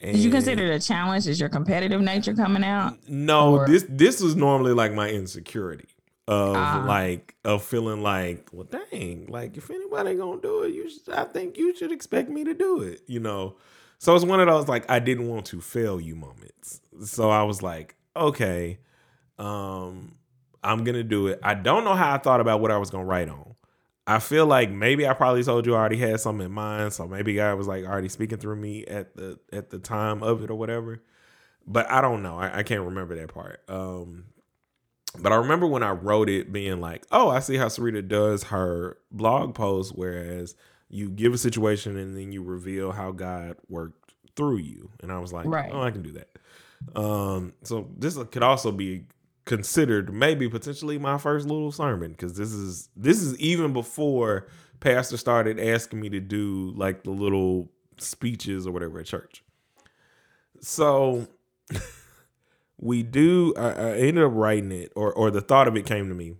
And 0.00 0.14
Did 0.14 0.22
you 0.22 0.30
consider 0.30 0.64
it 0.66 0.74
a 0.76 0.86
challenge? 0.86 1.26
Is 1.26 1.40
your 1.40 1.48
competitive 1.48 2.00
nature 2.00 2.34
coming 2.34 2.62
out? 2.62 2.98
No, 3.08 3.56
or? 3.56 3.66
this 3.66 3.84
this 3.88 4.20
was 4.20 4.36
normally 4.36 4.72
like 4.72 4.92
my 4.92 5.08
insecurity 5.08 5.88
of 6.28 6.54
uh, 6.54 6.84
like 6.86 7.34
of 7.44 7.64
feeling 7.64 8.02
like, 8.02 8.48
well, 8.52 8.68
dang, 8.70 9.26
like 9.28 9.56
if 9.56 9.70
anybody 9.70 10.14
gonna 10.14 10.40
do 10.40 10.62
it, 10.62 10.74
you 10.74 10.88
should, 10.90 11.08
I 11.12 11.24
think 11.24 11.56
you 11.56 11.74
should 11.74 11.90
expect 11.90 12.28
me 12.28 12.44
to 12.44 12.54
do 12.54 12.82
it, 12.82 13.00
you 13.06 13.18
know. 13.18 13.56
So 13.98 14.14
it's 14.14 14.24
one 14.24 14.38
of 14.38 14.46
those 14.46 14.68
like 14.68 14.88
I 14.90 15.00
didn't 15.00 15.28
want 15.28 15.46
to 15.46 15.60
fail 15.60 16.00
you 16.00 16.14
moments. 16.14 16.80
So 17.04 17.30
I 17.30 17.42
was 17.42 17.62
like, 17.62 17.96
okay, 18.14 18.78
um, 19.38 20.16
I'm 20.62 20.84
gonna 20.84 21.04
do 21.04 21.28
it. 21.28 21.40
I 21.42 21.54
don't 21.54 21.84
know 21.84 21.94
how 21.94 22.14
I 22.14 22.18
thought 22.18 22.40
about 22.40 22.60
what 22.60 22.70
I 22.70 22.78
was 22.78 22.90
gonna 22.90 23.04
write 23.04 23.28
on. 23.28 23.54
I 24.06 24.20
feel 24.20 24.46
like 24.46 24.70
maybe 24.70 25.06
I 25.06 25.12
probably 25.12 25.44
told 25.44 25.66
you 25.66 25.74
I 25.74 25.78
already 25.78 25.98
had 25.98 26.18
something 26.20 26.46
in 26.46 26.52
mind, 26.52 26.94
so 26.94 27.06
maybe 27.06 27.34
God 27.34 27.58
was 27.58 27.66
like 27.66 27.84
already 27.84 28.08
speaking 28.08 28.38
through 28.38 28.56
me 28.56 28.84
at 28.86 29.14
the 29.16 29.38
at 29.52 29.70
the 29.70 29.78
time 29.78 30.22
of 30.22 30.42
it 30.42 30.50
or 30.50 30.54
whatever. 30.54 31.02
But 31.66 31.90
I 31.90 32.00
don't 32.00 32.22
know. 32.22 32.38
I, 32.38 32.58
I 32.58 32.62
can't 32.62 32.82
remember 32.82 33.16
that 33.16 33.32
part. 33.32 33.62
Um, 33.68 34.24
but 35.18 35.32
I 35.32 35.36
remember 35.36 35.66
when 35.66 35.82
I 35.82 35.90
wrote 35.90 36.28
it 36.28 36.52
being 36.52 36.80
like, 36.80 37.04
oh, 37.12 37.28
I 37.28 37.40
see 37.40 37.56
how 37.56 37.66
Sarita 37.66 38.06
does 38.06 38.44
her 38.44 38.98
blog 39.10 39.54
post, 39.54 39.92
whereas 39.94 40.54
you 40.88 41.10
give 41.10 41.34
a 41.34 41.38
situation 41.38 41.96
and 41.96 42.16
then 42.16 42.32
you 42.32 42.42
reveal 42.42 42.92
how 42.92 43.12
God 43.12 43.56
worked 43.68 44.14
through 44.36 44.58
you. 44.58 44.90
And 45.00 45.12
I 45.12 45.18
was 45.18 45.32
like, 45.32 45.46
right. 45.46 45.70
oh, 45.72 45.82
I 45.82 45.90
can 45.90 46.02
do 46.02 46.12
that. 46.12 46.28
Um, 46.98 47.52
so 47.62 47.90
this 47.96 48.16
could 48.30 48.42
also 48.42 48.70
be 48.70 49.04
considered 49.48 50.12
maybe 50.12 50.46
potentially 50.46 50.98
my 50.98 51.16
first 51.16 51.46
little 51.46 51.72
sermon 51.72 52.10
because 52.10 52.36
this 52.36 52.52
is 52.52 52.90
this 52.94 53.22
is 53.22 53.34
even 53.38 53.72
before 53.72 54.46
pastor 54.78 55.16
started 55.16 55.58
asking 55.58 55.98
me 55.98 56.10
to 56.10 56.20
do 56.20 56.70
like 56.76 57.02
the 57.02 57.10
little 57.10 57.70
speeches 57.96 58.66
or 58.66 58.72
whatever 58.72 59.00
at 59.00 59.06
church. 59.06 59.42
So 60.60 61.28
we 62.78 63.02
do 63.02 63.54
I, 63.56 63.70
I, 63.70 63.92
ended 63.96 64.22
up 64.22 64.32
writing 64.34 64.70
it 64.70 64.92
or 64.94 65.14
or 65.14 65.30
the 65.30 65.40
thought 65.40 65.66
of 65.66 65.76
it 65.78 65.86
came 65.86 66.10
to 66.10 66.14
me. 66.14 66.34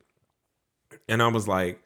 And 1.09 1.23
i 1.23 1.29
was 1.29 1.49
like 1.49 1.83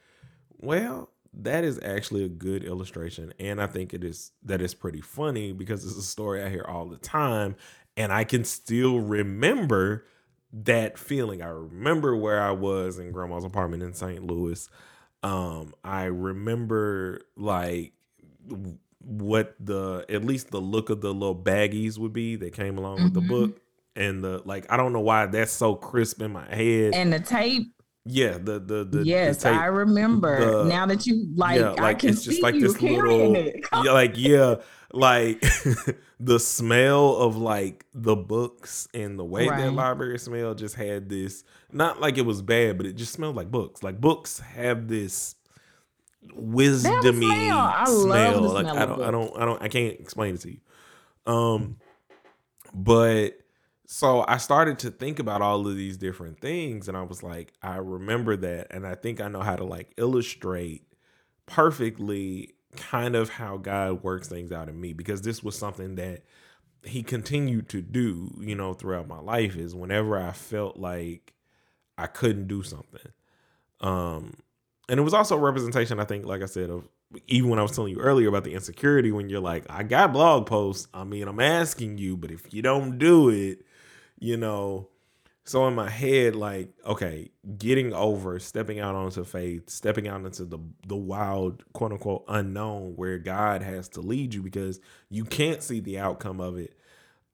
well 0.58 1.08
that 1.34 1.62
is 1.62 1.78
actually 1.84 2.24
a 2.24 2.28
good 2.28 2.64
illustration. 2.64 3.32
And 3.38 3.62
i 3.62 3.68
think 3.68 3.94
it 3.94 4.02
is 4.02 4.32
that 4.42 4.60
is 4.60 4.74
pretty 4.74 5.00
funny 5.00 5.52
because 5.52 5.84
it's 5.84 5.96
a 5.96 6.02
story 6.02 6.42
i 6.42 6.48
hear 6.48 6.66
all 6.68 6.86
the 6.86 6.98
time. 6.98 7.54
And 7.96 8.12
i 8.12 8.24
can 8.24 8.42
still 8.42 8.98
remember 8.98 10.04
that 10.52 10.98
feeling. 10.98 11.42
I 11.42 11.48
remember 11.48 12.16
where 12.16 12.40
I 12.40 12.50
was 12.50 12.98
in 12.98 13.10
grandma's 13.12 13.44
apartment 13.44 13.82
in 13.82 13.94
St. 13.94 14.24
Louis. 14.24 14.68
Um, 15.22 15.74
I 15.84 16.04
remember 16.04 17.22
like 17.36 17.92
what 18.98 19.54
the 19.58 20.04
at 20.08 20.24
least 20.24 20.50
the 20.50 20.60
look 20.60 20.90
of 20.90 21.00
the 21.00 21.12
little 21.12 21.36
baggies 21.36 21.98
would 21.98 22.12
be 22.12 22.36
that 22.36 22.52
came 22.52 22.78
along 22.78 22.96
mm-hmm. 22.96 23.04
with 23.04 23.14
the 23.14 23.20
mm-hmm. 23.20 23.28
book 23.28 23.60
and 23.96 24.22
the 24.22 24.42
like 24.44 24.70
I 24.70 24.76
don't 24.76 24.92
know 24.92 25.00
why 25.00 25.26
that's 25.26 25.52
so 25.52 25.74
crisp 25.74 26.20
in 26.20 26.32
my 26.32 26.46
head. 26.54 26.94
And 26.94 27.12
the 27.12 27.20
tape 27.20 27.72
yeah, 28.04 28.32
the 28.32 28.58
the 28.58 28.84
the 28.84 29.04
yes, 29.04 29.38
the 29.38 29.50
tape, 29.50 29.58
I 29.58 29.66
remember. 29.66 30.64
The, 30.64 30.68
now 30.68 30.86
that 30.86 31.06
you 31.06 31.28
like, 31.36 31.60
yeah, 31.60 31.70
like 31.70 32.02
it's 32.02 32.24
just 32.24 32.42
like 32.42 32.54
this 32.58 32.80
little, 32.82 33.36
yeah, 33.36 33.92
like 33.92 34.14
yeah, 34.16 34.56
like 34.92 35.40
the 36.20 36.40
smell 36.40 37.16
of 37.16 37.36
like 37.36 37.86
the 37.94 38.16
books 38.16 38.88
and 38.92 39.18
the 39.18 39.24
way 39.24 39.46
right. 39.46 39.60
that 39.60 39.72
library 39.72 40.18
smell 40.18 40.54
just 40.54 40.74
had 40.74 41.08
this. 41.08 41.44
Not 41.70 42.00
like 42.00 42.18
it 42.18 42.26
was 42.26 42.42
bad, 42.42 42.76
but 42.76 42.86
it 42.86 42.94
just 42.94 43.12
smelled 43.12 43.36
like 43.36 43.50
books. 43.50 43.84
Like 43.84 44.00
books 44.00 44.40
have 44.40 44.88
this 44.88 45.36
wisdomy 46.36 47.26
smell. 47.26 47.86
smell. 47.86 48.40
like 48.40 48.66
smell 48.66 48.76
I 48.76 48.86
don't, 48.86 49.02
I 49.02 49.10
don't, 49.12 49.36
I 49.38 49.44
don't, 49.44 49.62
I 49.62 49.68
can't 49.68 50.00
explain 50.00 50.34
it 50.34 50.40
to 50.40 50.50
you. 50.50 50.60
Um, 51.24 51.76
but 52.74 53.38
so 53.92 54.24
I 54.26 54.38
started 54.38 54.78
to 54.80 54.90
think 54.90 55.18
about 55.18 55.42
all 55.42 55.66
of 55.66 55.76
these 55.76 55.98
different 55.98 56.40
things, 56.40 56.88
and 56.88 56.96
I 56.96 57.02
was 57.02 57.22
like, 57.22 57.52
I 57.62 57.76
remember 57.76 58.36
that, 58.38 58.68
and 58.70 58.86
I 58.86 58.94
think 58.94 59.20
I 59.20 59.28
know 59.28 59.42
how 59.42 59.54
to 59.54 59.64
like 59.64 59.92
illustrate 59.98 60.86
perfectly 61.44 62.54
kind 62.74 63.14
of 63.14 63.28
how 63.28 63.58
God 63.58 64.02
works 64.02 64.28
things 64.28 64.50
out 64.50 64.70
in 64.70 64.80
me 64.80 64.94
because 64.94 65.20
this 65.20 65.44
was 65.44 65.58
something 65.58 65.96
that 65.96 66.22
he 66.82 67.02
continued 67.02 67.68
to 67.68 67.82
do, 67.82 68.34
you 68.40 68.54
know, 68.54 68.72
throughout 68.72 69.08
my 69.08 69.20
life 69.20 69.56
is 69.56 69.74
whenever 69.74 70.18
I 70.18 70.32
felt 70.32 70.78
like 70.78 71.34
I 71.98 72.06
couldn't 72.06 72.48
do 72.48 72.62
something. 72.62 73.12
Um 73.82 74.38
and 74.88 74.98
it 74.98 75.02
was 75.02 75.12
also 75.12 75.36
a 75.36 75.40
representation 75.40 76.00
I 76.00 76.04
think 76.04 76.24
like 76.24 76.40
I 76.40 76.46
said 76.46 76.70
of 76.70 76.88
even 77.26 77.50
when 77.50 77.58
I 77.58 77.62
was 77.62 77.72
telling 77.72 77.92
you 77.92 78.00
earlier 78.00 78.28
about 78.28 78.44
the 78.44 78.54
insecurity 78.54 79.12
when 79.12 79.28
you're 79.28 79.40
like 79.40 79.66
I 79.68 79.82
got 79.82 80.14
blog 80.14 80.46
posts, 80.46 80.88
I 80.94 81.04
mean, 81.04 81.28
I'm 81.28 81.40
asking 81.40 81.98
you, 81.98 82.16
but 82.16 82.30
if 82.30 82.54
you 82.54 82.62
don't 82.62 82.96
do 82.96 83.28
it, 83.28 83.66
you 84.22 84.36
know. 84.36 84.88
So 85.44 85.66
in 85.66 85.74
my 85.74 85.90
head, 85.90 86.36
like, 86.36 86.68
okay, 86.86 87.32
getting 87.58 87.92
over, 87.92 88.38
stepping 88.38 88.78
out 88.78 88.94
onto 88.94 89.24
faith, 89.24 89.68
stepping 89.68 90.06
out 90.06 90.24
into 90.24 90.44
the 90.44 90.60
the 90.86 90.96
wild, 90.96 91.64
quote 91.72 91.90
unquote, 91.90 92.24
unknown, 92.28 92.92
where 92.94 93.18
God 93.18 93.60
has 93.62 93.88
to 93.90 94.00
lead 94.00 94.34
you 94.34 94.42
because 94.42 94.78
you 95.10 95.24
can't 95.24 95.60
see 95.60 95.80
the 95.80 95.98
outcome 95.98 96.40
of 96.40 96.58
it. 96.58 96.78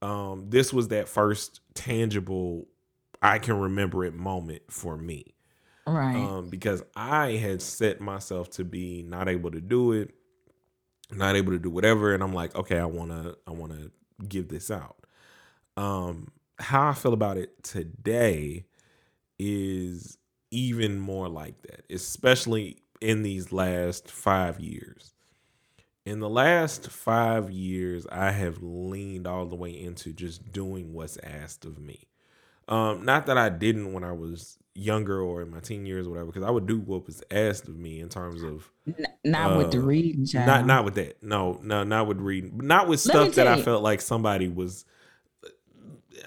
Um, 0.00 0.47
this 0.49 0.73
was 0.73 0.88
that 0.88 1.07
first 1.09 1.61
tangible, 1.75 2.66
I 3.21 3.38
can 3.40 3.59
remember 3.59 4.04
it 4.07 4.14
moment 4.14 4.62
for 4.71 4.97
me, 4.97 5.35
right? 5.87 6.16
Um, 6.16 6.49
because 6.49 6.83
I 6.97 7.33
had 7.33 7.61
set 7.61 8.00
myself 8.00 8.49
to 8.52 8.64
be 8.64 9.02
not 9.02 9.28
able 9.28 9.50
to 9.50 9.61
do 9.61 9.92
it, 9.92 10.14
not 11.11 11.37
able 11.37 11.52
to 11.52 11.59
do 11.59 11.68
whatever, 11.68 12.14
and 12.14 12.23
I'm 12.23 12.33
like, 12.33 12.54
okay, 12.54 12.78
I 12.78 12.87
wanna, 12.87 13.35
I 13.47 13.50
wanna 13.50 13.90
give 14.26 14.49
this 14.49 14.71
out. 14.71 14.97
Um, 15.76 16.28
how 16.59 16.88
I 16.88 16.95
feel 16.95 17.12
about 17.12 17.37
it 17.37 17.62
today 17.62 18.65
is 19.38 20.19
even 20.50 20.99
more 20.99 21.29
like 21.29 21.61
that, 21.62 21.85
especially 21.91 22.79
in 23.00 23.23
these 23.23 23.53
last 23.53 24.11
five 24.11 24.61
years. 24.61 25.15
In 26.05 26.21
the 26.21 26.29
last 26.29 26.88
five 26.88 27.50
years, 27.50 28.07
I 28.11 28.31
have 28.31 28.62
leaned 28.62 29.27
all 29.27 29.45
the 29.47 29.57
way 29.57 29.71
into 29.71 30.12
just 30.12 30.53
doing 30.53 30.95
what's 30.95 31.19
asked 31.23 31.65
of 31.65 31.79
me. 31.79 32.09
Um, 32.67 33.05
not 33.05 33.27
that 33.27 33.38
I 33.38 33.50
didn't 33.50 33.93
when 33.93 34.05
I 34.05 34.12
was 34.12 34.59
younger 34.75 35.21
or 35.21 35.43
in 35.43 35.50
my 35.50 35.61
teen 35.61 35.85
years 35.85 36.07
or 36.07 36.11
whatever, 36.11 36.27
because 36.27 36.43
I 36.43 36.50
would 36.50 36.67
do 36.67 36.79
what 36.79 37.07
was 37.07 37.23
asked 37.31 37.69
of 37.69 37.77
me 37.77 38.00
in 38.00 38.09
terms 38.09 38.43
of 38.43 38.71
not 39.25 39.53
uh, 39.53 39.59
with 39.59 39.73
the 39.73 39.79
uh, 39.79 39.83
reading, 39.83 40.25
child. 40.27 40.47
not 40.47 40.67
not 40.67 40.85
with 40.85 40.95
that. 40.95 41.23
No, 41.23 41.61
no, 41.62 41.85
not 41.85 42.07
with 42.07 42.19
reading, 42.19 42.59
not 42.62 42.88
with 42.88 43.00
stuff 43.00 43.35
that 43.35 43.47
I 43.47 43.61
felt 43.61 43.83
like 43.83 44.00
somebody 44.00 44.49
was 44.49 44.85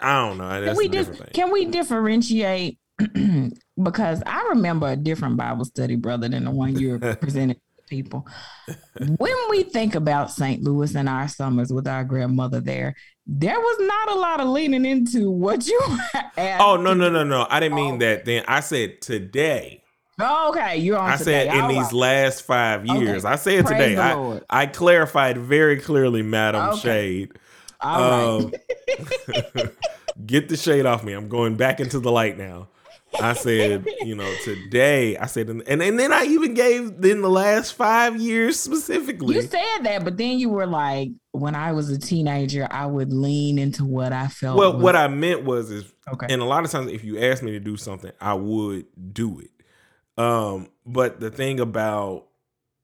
I 0.01 0.27
don't 0.27 0.38
know. 0.38 0.62
That's 0.62 0.79
can 0.79 0.89
we 0.89 1.27
Can 1.33 1.51
we 1.51 1.65
differentiate? 1.65 2.77
because 3.81 4.21
I 4.25 4.48
remember 4.50 4.88
a 4.88 4.95
different 4.95 5.38
Bible 5.38 5.65
study, 5.65 5.95
brother, 5.95 6.29
than 6.29 6.45
the 6.45 6.51
one 6.51 6.77
you're 6.77 7.00
presenting 7.15 7.55
to 7.55 7.83
people. 7.89 8.27
when 9.17 9.36
we 9.50 9.63
think 9.63 9.95
about 9.95 10.31
St. 10.31 10.63
Louis 10.63 10.95
and 10.95 11.10
our 11.10 11.27
summers 11.27 11.71
with 11.71 11.88
our 11.88 12.03
grandmother 12.03 12.60
there, 12.60 12.95
there 13.25 13.60
was 13.60 13.77
not 13.79 14.15
a 14.15 14.19
lot 14.19 14.39
of 14.39 14.50
leaning 14.50 14.86
into 14.86 15.31
what 15.31 15.67
you. 15.67 15.81
oh 16.38 16.77
no 16.77 16.93
no 16.93 17.10
no 17.10 17.24
no! 17.24 17.48
I 17.50 17.60
didn't 17.60 17.75
mean 17.75 18.00
that. 18.00 18.25
Then 18.25 18.43
I 18.48 18.60
said 18.60 19.01
today. 19.01 19.83
Oh, 20.19 20.50
okay, 20.50 20.77
you're 20.77 20.98
on. 20.98 21.10
I 21.10 21.15
today. 21.15 21.48
said 21.48 21.57
in 21.57 21.67
these 21.69 21.77
right. 21.77 21.93
last 21.93 22.43
five 22.43 22.86
years. 22.86 23.25
Okay. 23.25 23.33
I 23.33 23.36
said 23.38 23.65
Praise 23.65 23.89
today. 23.89 23.98
I, 23.98 24.41
I 24.50 24.65
clarified 24.65 25.38
very 25.38 25.79
clearly, 25.79 26.21
Madam 26.21 26.69
okay. 26.71 26.79
Shade. 26.79 27.31
All 27.81 28.41
um, 28.41 28.53
right. 29.27 29.69
get 30.25 30.50
the 30.50 30.57
shade 30.57 30.85
off 30.85 31.03
me. 31.03 31.13
I'm 31.13 31.29
going 31.29 31.55
back 31.55 31.79
into 31.79 32.00
the 32.00 32.11
light 32.11 32.38
now. 32.38 32.67
I 33.19 33.33
said, 33.33 33.85
you 34.01 34.15
know, 34.15 34.33
today 34.43 35.17
I 35.17 35.25
said, 35.25 35.50
and, 35.50 35.61
and 35.67 36.00
then 36.00 36.13
I 36.13 36.23
even 36.23 36.53
gave 36.53 37.03
in 37.03 37.21
the 37.21 37.29
last 37.29 37.73
five 37.73 38.19
years 38.19 38.59
specifically. 38.59 39.35
You 39.35 39.41
said 39.41 39.79
that, 39.83 40.03
but 40.03 40.17
then 40.17 40.39
you 40.39 40.50
were 40.50 40.65
like, 40.65 41.09
when 41.31 41.55
I 41.55 41.73
was 41.73 41.89
a 41.89 41.97
teenager, 41.97 42.67
I 42.71 42.85
would 42.85 43.11
lean 43.11 43.59
into 43.59 43.83
what 43.83 44.13
I 44.13 44.27
felt. 44.27 44.57
Well, 44.57 44.73
was- 44.73 44.83
what 44.83 44.95
I 44.95 45.07
meant 45.07 45.43
was, 45.43 45.71
is 45.71 45.91
okay. 46.13 46.27
And 46.29 46.41
a 46.41 46.45
lot 46.45 46.63
of 46.63 46.71
times, 46.71 46.91
if 46.91 47.03
you 47.03 47.19
ask 47.19 47.43
me 47.43 47.51
to 47.51 47.59
do 47.59 47.75
something, 47.75 48.11
I 48.21 48.33
would 48.33 48.85
do 49.13 49.39
it. 49.39 49.51
Um, 50.21 50.69
but 50.85 51.19
the 51.19 51.31
thing 51.31 51.59
about 51.59 52.27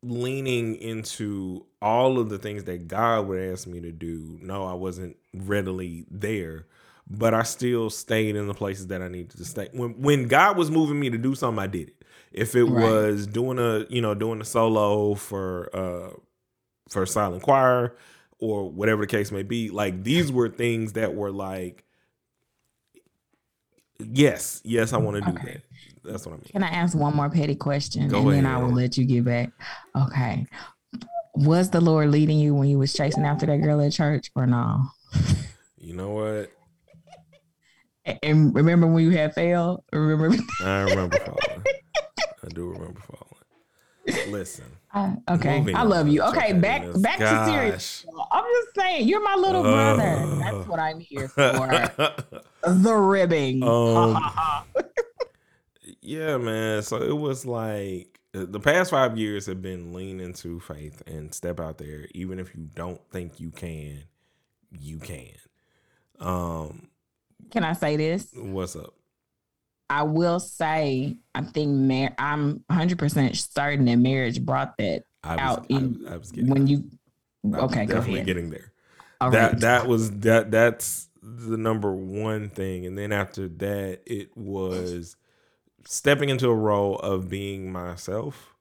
leaning 0.04 0.76
into 0.76 1.66
all 1.82 2.20
of 2.20 2.30
the 2.30 2.38
things 2.38 2.66
that 2.66 2.88
God 2.88 3.28
would 3.28 3.40
ask 3.40 3.68
me 3.68 3.82
to 3.82 3.92
do. 3.92 4.38
No, 4.42 4.66
I 4.66 4.74
wasn't 4.74 5.18
readily 5.34 6.06
there, 6.10 6.68
but 7.10 7.34
I 7.34 7.44
still 7.44 7.90
stayed 7.90 8.36
in 8.36 8.48
the 8.48 8.54
places 8.54 8.88
that 8.88 9.02
I 9.02 9.08
needed 9.08 9.32
to 9.32 9.46
stay. 9.46 9.70
When 9.72 10.02
when 10.02 10.28
God 10.28 10.58
was 10.58 10.72
moving 10.72 11.00
me 11.00 11.10
to 11.10 11.18
do 11.18 11.36
something, 11.36 11.62
I 11.62 11.68
did 11.68 11.90
it. 11.90 12.06
If 12.32 12.56
it 12.56 12.66
right. 12.66 12.84
was 12.84 13.28
doing 13.28 13.58
a, 13.60 13.86
you 13.90 14.02
know, 14.02 14.14
doing 14.14 14.42
a 14.42 14.46
solo 14.46 15.16
for 15.16 15.70
uh 15.76 16.14
for 16.90 17.06
silent 17.06 17.44
choir 17.44 17.96
or 18.40 18.70
whatever 18.70 19.02
the 19.02 19.08
case 19.08 19.32
may 19.32 19.44
be, 19.44 19.70
like 19.70 20.04
these 20.04 20.32
were 20.32 20.50
things 20.50 20.94
that 20.94 21.16
were 21.16 21.32
like 21.32 21.84
yes, 24.00 24.62
yes, 24.64 24.94
I 24.94 24.98
want 24.98 25.16
to 25.16 25.32
do 25.32 25.38
okay. 25.38 25.54
that. 25.54 25.62
That's 26.08 26.26
what 26.26 26.34
I 26.34 26.36
mean. 26.38 26.46
Can 26.52 26.64
I 26.64 26.70
ask 26.70 26.98
one 26.98 27.16
more 27.16 27.30
petty 27.30 27.56
question 27.56 28.08
Go 28.08 28.20
and 28.20 28.30
ahead. 28.30 28.46
then 28.46 28.52
I 28.52 28.58
will 28.62 28.72
let 28.74 28.98
you 28.98 29.06
get 29.06 29.26
back? 29.26 29.50
Okay. 29.96 30.46
Was 31.36 31.70
the 31.70 31.82
Lord 31.82 32.10
leading 32.10 32.40
you 32.40 32.56
when 32.56 32.68
you 32.70 32.80
was 32.80 32.94
chasing 32.94 33.26
after 33.26 33.46
that 33.46 33.58
girl 33.58 33.82
at 33.82 33.92
church 33.92 34.32
or 34.36 34.48
no? 34.48 34.84
You 35.78 35.94
know 35.94 36.10
what? 36.12 36.52
And 38.24 38.56
remember 38.56 38.88
when 38.88 39.04
you 39.04 39.12
had 39.12 39.34
failed? 39.36 39.84
Remember? 39.92 40.38
I 40.64 40.82
remember 40.82 41.18
falling. 41.20 41.64
I 42.44 42.48
do 42.50 42.70
remember 42.72 43.02
falling. 43.02 44.32
Listen. 44.32 44.66
Uh, 44.94 45.16
okay, 45.30 45.64
I 45.76 45.84
love 45.84 46.08
you. 46.08 46.22
Okay, 46.24 46.54
back 46.54 46.84
back 47.02 47.20
Gosh. 47.20 47.46
to 47.48 47.52
serious. 47.52 48.06
I'm 48.32 48.44
just 48.46 48.76
saying, 48.80 49.08
you're 49.08 49.22
my 49.22 49.36
little 49.36 49.62
brother. 49.62 50.26
That's 50.40 50.68
what 50.68 50.80
I'm 50.80 51.00
here 51.02 51.28
for. 51.36 51.68
the 52.64 52.94
ribbing. 52.96 53.64
Um, 53.64 54.18
yeah, 56.08 56.38
man. 56.38 56.82
So 56.84 57.02
it 57.02 57.18
was 57.18 57.46
like 57.46 58.20
the 58.32 58.60
past 58.62 58.92
five 58.92 59.18
years 59.18 59.46
have 59.48 59.62
been 59.62 59.94
lean 59.94 60.22
into 60.22 60.62
faith 60.62 61.04
and 61.06 61.34
step 61.34 61.60
out 61.60 61.78
there, 61.78 62.08
even 62.14 62.40
if 62.40 62.56
you 62.56 62.70
don't 62.76 63.02
think 63.12 63.42
you 63.42 63.52
can, 63.52 64.04
you 64.72 65.00
can. 65.00 65.34
Um, 66.20 66.88
can 67.52 67.66
I 67.66 67.74
say 67.74 67.98
this? 67.98 68.30
What's 68.34 68.78
up? 68.78 68.94
I 69.90 70.04
will 70.04 70.40
say, 70.40 71.18
I 71.36 71.42
think 71.42 71.72
mar- 71.72 72.16
I'm 72.18 72.64
100 72.68 72.98
percent 72.98 73.36
certain 73.36 73.84
that 73.86 73.98
marriage 73.98 74.42
brought 74.42 74.78
that 74.78 75.04
was, 75.24 75.40
out. 75.40 75.66
In, 75.68 76.06
I, 76.08 76.14
I 76.14 76.18
was 76.18 76.32
getting 76.32 76.50
when 76.50 76.68
you 76.68 76.86
okay, 77.54 77.86
definitely 77.86 78.24
getting 78.24 78.50
there. 78.50 78.72
All 79.20 79.32
that 79.32 79.52
right. 79.52 79.62
that 79.62 79.88
was 79.88 80.12
that 80.20 80.52
that's 80.52 81.10
the 81.22 81.58
number 81.58 81.92
one 81.92 82.50
thing, 82.50 82.86
and 82.86 82.98
then 82.98 83.12
after 83.12 83.50
that, 83.50 84.02
it 84.06 84.36
was 84.38 85.18
stepping 85.90 86.28
into 86.28 86.50
a 86.50 86.56
role 86.56 86.98
of 86.98 87.30
being 87.30 87.72
myself 87.72 88.54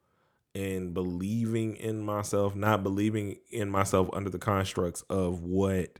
and 0.54 0.94
believing 0.94 1.74
in 1.74 2.00
myself, 2.00 2.54
not 2.54 2.84
believing 2.84 3.36
in 3.50 3.68
myself 3.68 4.08
under 4.12 4.30
the 4.30 4.38
constructs 4.38 5.02
of 5.10 5.42
what 5.42 5.98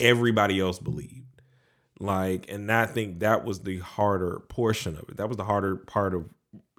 everybody 0.00 0.58
else 0.58 0.80
believed. 0.80 1.40
Like, 2.00 2.50
and 2.50 2.70
I 2.70 2.86
think 2.86 3.20
that 3.20 3.44
was 3.44 3.60
the 3.60 3.78
harder 3.78 4.40
portion 4.48 4.96
of 4.96 5.08
it. 5.08 5.18
That 5.18 5.28
was 5.28 5.36
the 5.36 5.44
harder 5.44 5.76
part 5.76 6.14
of 6.14 6.28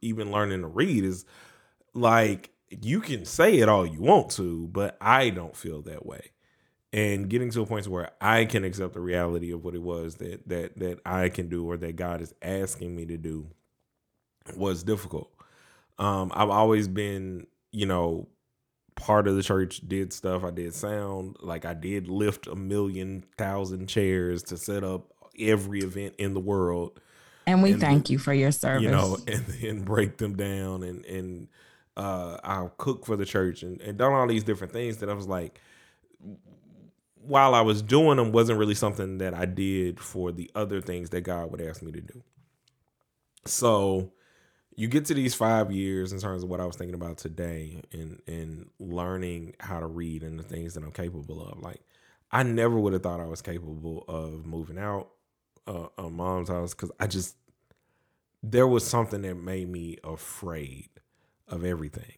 even 0.01 0.32
learning 0.32 0.62
to 0.62 0.67
read 0.67 1.05
is 1.05 1.25
like, 1.94 2.50
you 2.70 3.00
can 3.00 3.24
say 3.24 3.60
it 3.60 3.70
all 3.70 3.86
you 3.86 4.01
want 4.01 4.32
to, 4.32 4.67
but 4.67 4.98
I 5.00 5.29
don't 5.29 5.55
feel 5.55 5.82
that 5.84 6.05
way. 6.05 6.32
And 6.96 7.30
getting 7.30 7.52
to 7.52 7.62
a 7.62 7.66
point 7.66 7.90
where 7.90 8.12
I 8.22 8.46
can 8.46 8.64
accept 8.64 8.94
the 8.94 9.02
reality 9.02 9.52
of 9.52 9.66
what 9.66 9.75
it 9.75 9.82
was 9.82 10.16
that 10.16 10.48
that 10.48 10.80
that 10.80 11.02
I 11.06 11.28
can 11.28 11.50
do 11.50 11.70
or 11.70 11.75
that 11.75 11.98
God 11.98 12.22
is 12.22 12.34
asking 12.42 12.96
me 12.96 13.06
to 13.08 13.18
do 13.18 13.48
was 14.56 14.82
difficult. 14.82 15.30
Um, 16.00 16.32
I've 16.34 16.50
always 16.50 16.88
been, 16.88 17.48
you 17.74 17.86
know, 17.86 18.30
part 18.96 19.28
of 19.28 19.36
the 19.36 19.43
church 19.43 19.82
did 19.86 20.13
stuff. 20.13 20.46
I 20.46 20.52
did 20.52 20.74
sound, 20.74 21.36
like 21.41 21.65
I 21.65 21.74
did 21.74 22.08
lift 22.08 22.48
a 22.48 22.56
million 22.56 23.26
thousand 23.38 23.88
chairs 23.88 24.41
to 24.43 24.58
set 24.58 24.86
up 24.86 25.12
every 25.38 25.80
event 25.82 26.15
in 26.17 26.34
the 26.34 26.39
world. 26.39 27.02
And 27.46 27.62
we 27.62 27.74
and 27.74 27.82
thank 27.82 28.10
you 28.10 28.17
for 28.17 28.34
your 28.34 28.54
service. 28.54 28.84
You 28.84 28.91
know, 28.91 29.17
and 29.28 29.46
then 29.46 29.84
break 29.84 30.15
them 30.15 30.38
down 30.38 30.84
and 30.84 31.04
and 31.04 31.50
uh 31.98 32.38
I'll 32.41 32.74
cook 32.78 33.06
for 33.06 33.17
the 33.17 33.26
church 33.26 33.63
and, 33.63 33.82
and 33.82 33.98
done 33.98 34.13
all 34.13 34.28
these 34.28 34.46
different 34.46 34.72
things 34.72 35.00
that 35.00 35.10
I 35.10 35.13
was 35.13 35.28
like 35.28 35.60
while 37.26 37.56
I 37.56 37.62
was 37.62 37.82
doing 37.82 38.18
them 38.18 38.32
wasn't 38.32 38.60
really 38.60 38.76
something 38.76 39.18
that 39.20 39.34
I 39.34 39.46
did 39.46 40.00
for 40.00 40.32
the 40.32 40.50
other 40.56 40.82
things 40.82 41.10
that 41.10 41.22
God 41.22 41.52
would 41.52 41.62
ask 41.62 41.82
me 41.82 41.92
to 41.92 42.02
do. 42.02 42.24
So 43.46 44.12
you 44.76 44.88
get 44.88 45.06
to 45.06 45.14
these 45.14 45.34
five 45.34 45.72
years 45.72 46.12
in 46.12 46.20
terms 46.20 46.44
of 46.44 46.50
what 46.50 46.60
I 46.60 46.66
was 46.66 46.76
thinking 46.76 46.96
about 46.96 47.18
today 47.18 47.82
and 47.92 48.22
and 48.28 48.70
learning 48.80 49.56
how 49.60 49.80
to 49.80 49.88
read 49.88 50.24
and 50.24 50.40
the 50.40 50.44
things 50.44 50.74
that 50.74 50.84
I'm 50.84 50.92
capable 50.92 51.46
of. 51.48 51.60
Like 51.60 51.82
I 52.32 52.44
never 52.44 52.78
would 52.78 52.94
have 52.94 53.04
thought 53.04 53.20
I 53.20 53.26
was 53.26 53.42
capable 53.42 54.04
of 54.08 54.46
moving 54.46 54.78
out 54.78 55.10
uh, 55.68 55.88
a 55.98 56.10
mom's 56.10 56.50
house 56.50 56.74
because 56.74 56.92
I 57.00 57.08
just 57.08 57.36
there 58.44 58.68
was 58.68 58.86
something 58.86 59.22
that 59.24 59.36
made 59.36 59.70
me 59.70 59.98
afraid 60.04 60.90
of 61.48 61.64
everything. 61.64 62.14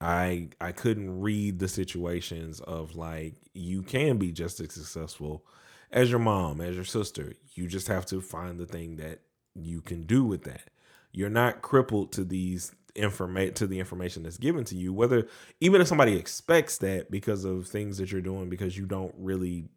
I 0.00 0.48
I 0.60 0.72
couldn't 0.72 1.20
read 1.20 1.58
the 1.58 1.68
situations 1.68 2.60
of 2.60 2.96
like 2.96 3.34
you 3.54 3.82
can 3.82 4.18
be 4.18 4.32
just 4.32 4.60
as 4.60 4.72
successful 4.72 5.44
as 5.92 6.10
your 6.10 6.20
mom, 6.20 6.60
as 6.60 6.76
your 6.76 6.84
sister. 6.84 7.34
You 7.54 7.66
just 7.66 7.88
have 7.88 8.06
to 8.06 8.20
find 8.20 8.58
the 8.58 8.66
thing 8.66 8.96
that 8.96 9.20
you 9.54 9.80
can 9.80 10.04
do 10.04 10.24
with 10.24 10.44
that 10.44 10.70
you're 11.12 11.30
not 11.30 11.62
crippled 11.62 12.12
to 12.12 12.24
these 12.24 12.72
information 12.96 13.54
to 13.54 13.66
the 13.66 13.78
information 13.78 14.24
that's 14.24 14.36
given 14.36 14.64
to 14.64 14.76
you 14.76 14.92
whether 14.92 15.28
even 15.60 15.80
if 15.80 15.86
somebody 15.86 16.16
expects 16.16 16.78
that 16.78 17.08
because 17.10 17.44
of 17.44 17.66
things 17.68 17.98
that 17.98 18.10
you're 18.10 18.20
doing 18.20 18.48
because 18.48 18.76
you 18.76 18.84
don't 18.84 19.14
really 19.16 19.68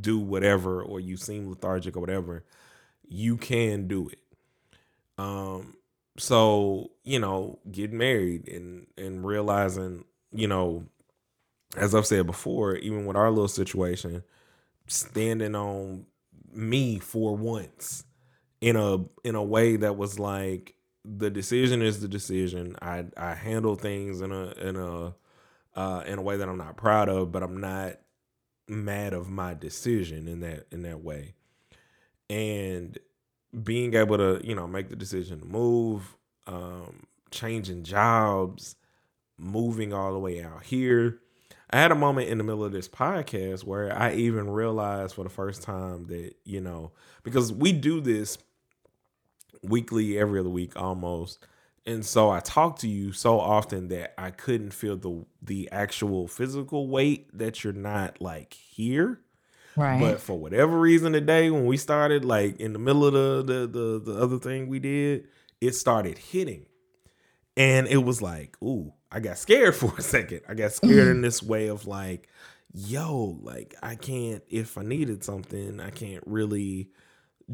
do 0.00 0.18
whatever 0.18 0.80
or 0.82 1.00
you 1.00 1.16
seem 1.16 1.48
lethargic 1.48 1.96
or 1.96 2.00
whatever 2.00 2.44
you 3.08 3.36
can 3.36 3.88
do 3.88 4.08
it 4.08 4.20
um 5.18 5.74
so 6.18 6.90
you 7.04 7.18
know 7.18 7.58
getting 7.70 7.98
married 7.98 8.48
and 8.48 8.86
and 8.96 9.24
realizing 9.24 10.04
you 10.32 10.46
know 10.46 10.84
as 11.76 11.94
i've 11.94 12.06
said 12.06 12.26
before 12.26 12.76
even 12.76 13.06
with 13.06 13.16
our 13.16 13.30
little 13.30 13.48
situation 13.48 14.22
standing 14.86 15.54
on 15.54 16.04
me 16.52 16.98
for 16.98 17.36
once 17.36 18.04
in 18.60 18.76
a 18.76 18.98
in 19.24 19.34
a 19.34 19.42
way 19.42 19.76
that 19.76 19.96
was 19.96 20.18
like 20.18 20.74
the 21.04 21.30
decision 21.30 21.82
is 21.82 22.00
the 22.00 22.08
decision. 22.08 22.76
I 22.82 23.06
I 23.16 23.34
handle 23.34 23.74
things 23.76 24.20
in 24.20 24.32
a 24.32 24.50
in 24.52 24.76
a 24.76 25.14
uh, 25.76 26.02
in 26.06 26.18
a 26.18 26.22
way 26.22 26.36
that 26.36 26.48
I'm 26.48 26.58
not 26.58 26.76
proud 26.76 27.08
of, 27.08 27.32
but 27.32 27.42
I'm 27.42 27.60
not 27.60 27.94
mad 28.68 29.12
of 29.12 29.28
my 29.28 29.54
decision 29.54 30.28
in 30.28 30.40
that 30.40 30.66
in 30.70 30.82
that 30.82 31.02
way. 31.02 31.34
And 32.28 32.98
being 33.62 33.94
able 33.94 34.16
to 34.16 34.40
you 34.44 34.54
know 34.54 34.66
make 34.66 34.88
the 34.88 34.96
decision 34.96 35.40
to 35.40 35.46
move, 35.46 36.16
um, 36.46 37.06
changing 37.30 37.84
jobs, 37.84 38.76
moving 39.38 39.92
all 39.92 40.12
the 40.12 40.18
way 40.18 40.42
out 40.42 40.62
here. 40.64 41.20
I 41.72 41.78
had 41.78 41.92
a 41.92 41.96
moment 41.96 42.28
in 42.28 42.38
the 42.38 42.44
middle 42.44 42.64
of 42.64 42.72
this 42.72 42.88
podcast 42.88 43.62
where 43.64 43.96
I 43.96 44.14
even 44.14 44.50
realized 44.50 45.14
for 45.14 45.22
the 45.22 45.30
first 45.30 45.62
time 45.62 46.06
that 46.06 46.34
you 46.44 46.60
know 46.60 46.92
because 47.22 47.52
we 47.52 47.72
do 47.72 48.00
this 48.00 48.38
weekly, 49.62 50.18
every 50.18 50.40
other 50.40 50.48
week 50.48 50.76
almost. 50.76 51.44
And 51.86 52.04
so 52.04 52.30
I 52.30 52.40
talk 52.40 52.78
to 52.80 52.88
you 52.88 53.12
so 53.12 53.40
often 53.40 53.88
that 53.88 54.14
I 54.18 54.30
couldn't 54.30 54.72
feel 54.72 54.96
the 54.96 55.24
the 55.42 55.68
actual 55.72 56.28
physical 56.28 56.88
weight 56.88 57.26
that 57.36 57.64
you're 57.64 57.72
not 57.72 58.20
like 58.20 58.52
here. 58.52 59.20
Right. 59.76 60.00
But 60.00 60.20
for 60.20 60.38
whatever 60.38 60.78
reason 60.78 61.12
today 61.12 61.50
when 61.50 61.66
we 61.66 61.76
started 61.76 62.24
like 62.24 62.58
in 62.58 62.72
the 62.72 62.78
middle 62.78 63.04
of 63.06 63.12
the 63.12 63.42
the 63.42 63.66
the, 63.66 64.12
the 64.12 64.20
other 64.20 64.38
thing 64.38 64.68
we 64.68 64.78
did, 64.78 65.28
it 65.60 65.74
started 65.74 66.18
hitting. 66.18 66.66
And 67.56 67.86
it 67.88 67.98
was 67.98 68.22
like, 68.22 68.56
ooh, 68.62 68.92
I 69.10 69.20
got 69.20 69.38
scared 69.38 69.74
for 69.76 69.92
a 69.96 70.02
second. 70.02 70.42
I 70.48 70.54
got 70.54 70.72
scared 70.72 71.08
in 71.08 71.20
this 71.20 71.42
way 71.42 71.68
of 71.68 71.86
like, 71.86 72.28
yo, 72.72 73.38
like 73.42 73.74
I 73.82 73.94
can't 73.94 74.42
if 74.48 74.76
I 74.76 74.82
needed 74.82 75.24
something, 75.24 75.80
I 75.80 75.90
can't 75.90 76.24
really 76.26 76.90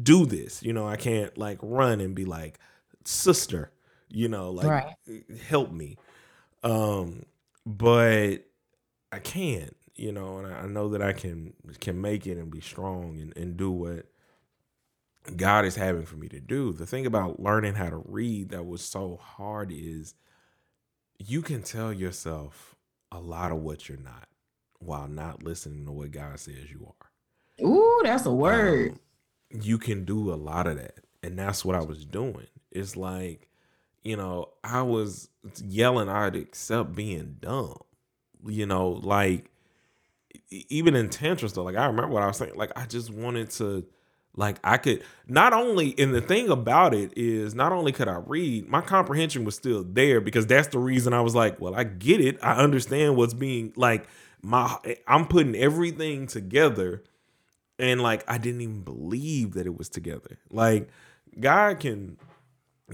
do 0.01 0.25
this. 0.25 0.63
You 0.63 0.73
know, 0.73 0.87
I 0.87 0.95
can't 0.95 1.37
like 1.37 1.59
run 1.61 1.99
and 2.01 2.15
be 2.15 2.25
like, 2.25 2.59
sister, 3.05 3.71
you 4.09 4.27
know, 4.27 4.51
like 4.51 4.67
right. 4.67 5.23
help 5.47 5.71
me. 5.71 5.97
Um, 6.63 7.23
but 7.65 8.37
I 9.11 9.19
can, 9.19 9.71
you 9.97 10.11
know, 10.11 10.37
and 10.37 10.53
I 10.53 10.65
know 10.67 10.89
that 10.89 11.01
I 11.01 11.13
can 11.13 11.53
can 11.79 11.99
make 11.99 12.25
it 12.27 12.37
and 12.37 12.51
be 12.51 12.61
strong 12.61 13.19
and, 13.19 13.35
and 13.35 13.57
do 13.57 13.71
what 13.71 14.05
God 15.35 15.65
is 15.65 15.75
having 15.75 16.05
for 16.05 16.15
me 16.15 16.29
to 16.29 16.39
do. 16.39 16.73
The 16.73 16.85
thing 16.85 17.05
about 17.05 17.39
learning 17.39 17.75
how 17.75 17.89
to 17.89 18.01
read 18.05 18.49
that 18.49 18.65
was 18.65 18.81
so 18.81 19.19
hard 19.21 19.71
is 19.71 20.13
you 21.19 21.41
can 21.41 21.63
tell 21.63 21.91
yourself 21.91 22.75
a 23.11 23.19
lot 23.19 23.51
of 23.51 23.57
what 23.57 23.89
you're 23.89 23.97
not 23.97 24.27
while 24.79 25.07
not 25.07 25.43
listening 25.43 25.85
to 25.85 25.91
what 25.91 26.11
God 26.11 26.39
says 26.39 26.69
you 26.71 26.93
are. 27.01 27.65
Ooh, 27.65 28.01
that's 28.03 28.25
a 28.25 28.31
word. 28.31 28.91
Um, 28.91 28.99
you 29.61 29.77
can 29.77 30.05
do 30.05 30.31
a 30.31 30.35
lot 30.35 30.67
of 30.67 30.77
that. 30.77 30.99
And 31.23 31.37
that's 31.37 31.65
what 31.65 31.75
I 31.75 31.81
was 31.81 32.05
doing. 32.05 32.47
It's 32.71 32.95
like 32.95 33.49
you 34.07 34.15
know, 34.15 34.53
I 34.63 34.83
was 34.83 35.27
yelling 35.61 36.07
I'd 36.07 36.37
accept 36.37 36.95
being 36.95 37.35
dumb. 37.41 37.77
You 38.45 38.65
know, 38.65 39.01
like 39.03 39.51
even 40.49 40.95
intentional 40.95 41.49
stuff. 41.49 41.65
Like 41.65 41.75
I 41.75 41.85
remember 41.85 42.09
what 42.09 42.23
I 42.23 42.27
was 42.27 42.37
saying. 42.37 42.55
Like 42.55 42.71
I 42.75 42.85
just 42.85 43.11
wanted 43.11 43.49
to 43.51 43.85
like 44.35 44.59
I 44.63 44.77
could 44.77 45.03
not 45.27 45.51
only 45.51 45.95
and 45.97 46.13
the 46.13 46.21
thing 46.21 46.49
about 46.49 46.93
it 46.93 47.17
is 47.17 47.55
not 47.55 47.71
only 47.71 47.91
could 47.91 48.07
I 48.07 48.21
read, 48.25 48.69
my 48.69 48.81
comprehension 48.81 49.43
was 49.43 49.55
still 49.55 49.83
there 49.83 50.21
because 50.21 50.45
that's 50.45 50.69
the 50.69 50.79
reason 50.79 51.11
I 51.11 51.21
was 51.21 51.35
like, 51.35 51.59
well, 51.59 51.75
I 51.75 51.83
get 51.83 52.21
it. 52.21 52.37
I 52.41 52.53
understand 52.53 53.17
what's 53.17 53.33
being 53.33 53.73
like 53.75 54.07
my 54.41 54.77
I'm 55.07 55.27
putting 55.27 55.55
everything 55.55 56.27
together 56.27 57.03
and 57.79 58.01
like 58.01 58.23
I 58.27 58.37
didn't 58.37 58.61
even 58.61 58.81
believe 58.81 59.53
that 59.53 59.65
it 59.65 59.77
was 59.77 59.89
together. 59.89 60.37
Like 60.51 60.89
God 61.39 61.79
can 61.79 62.17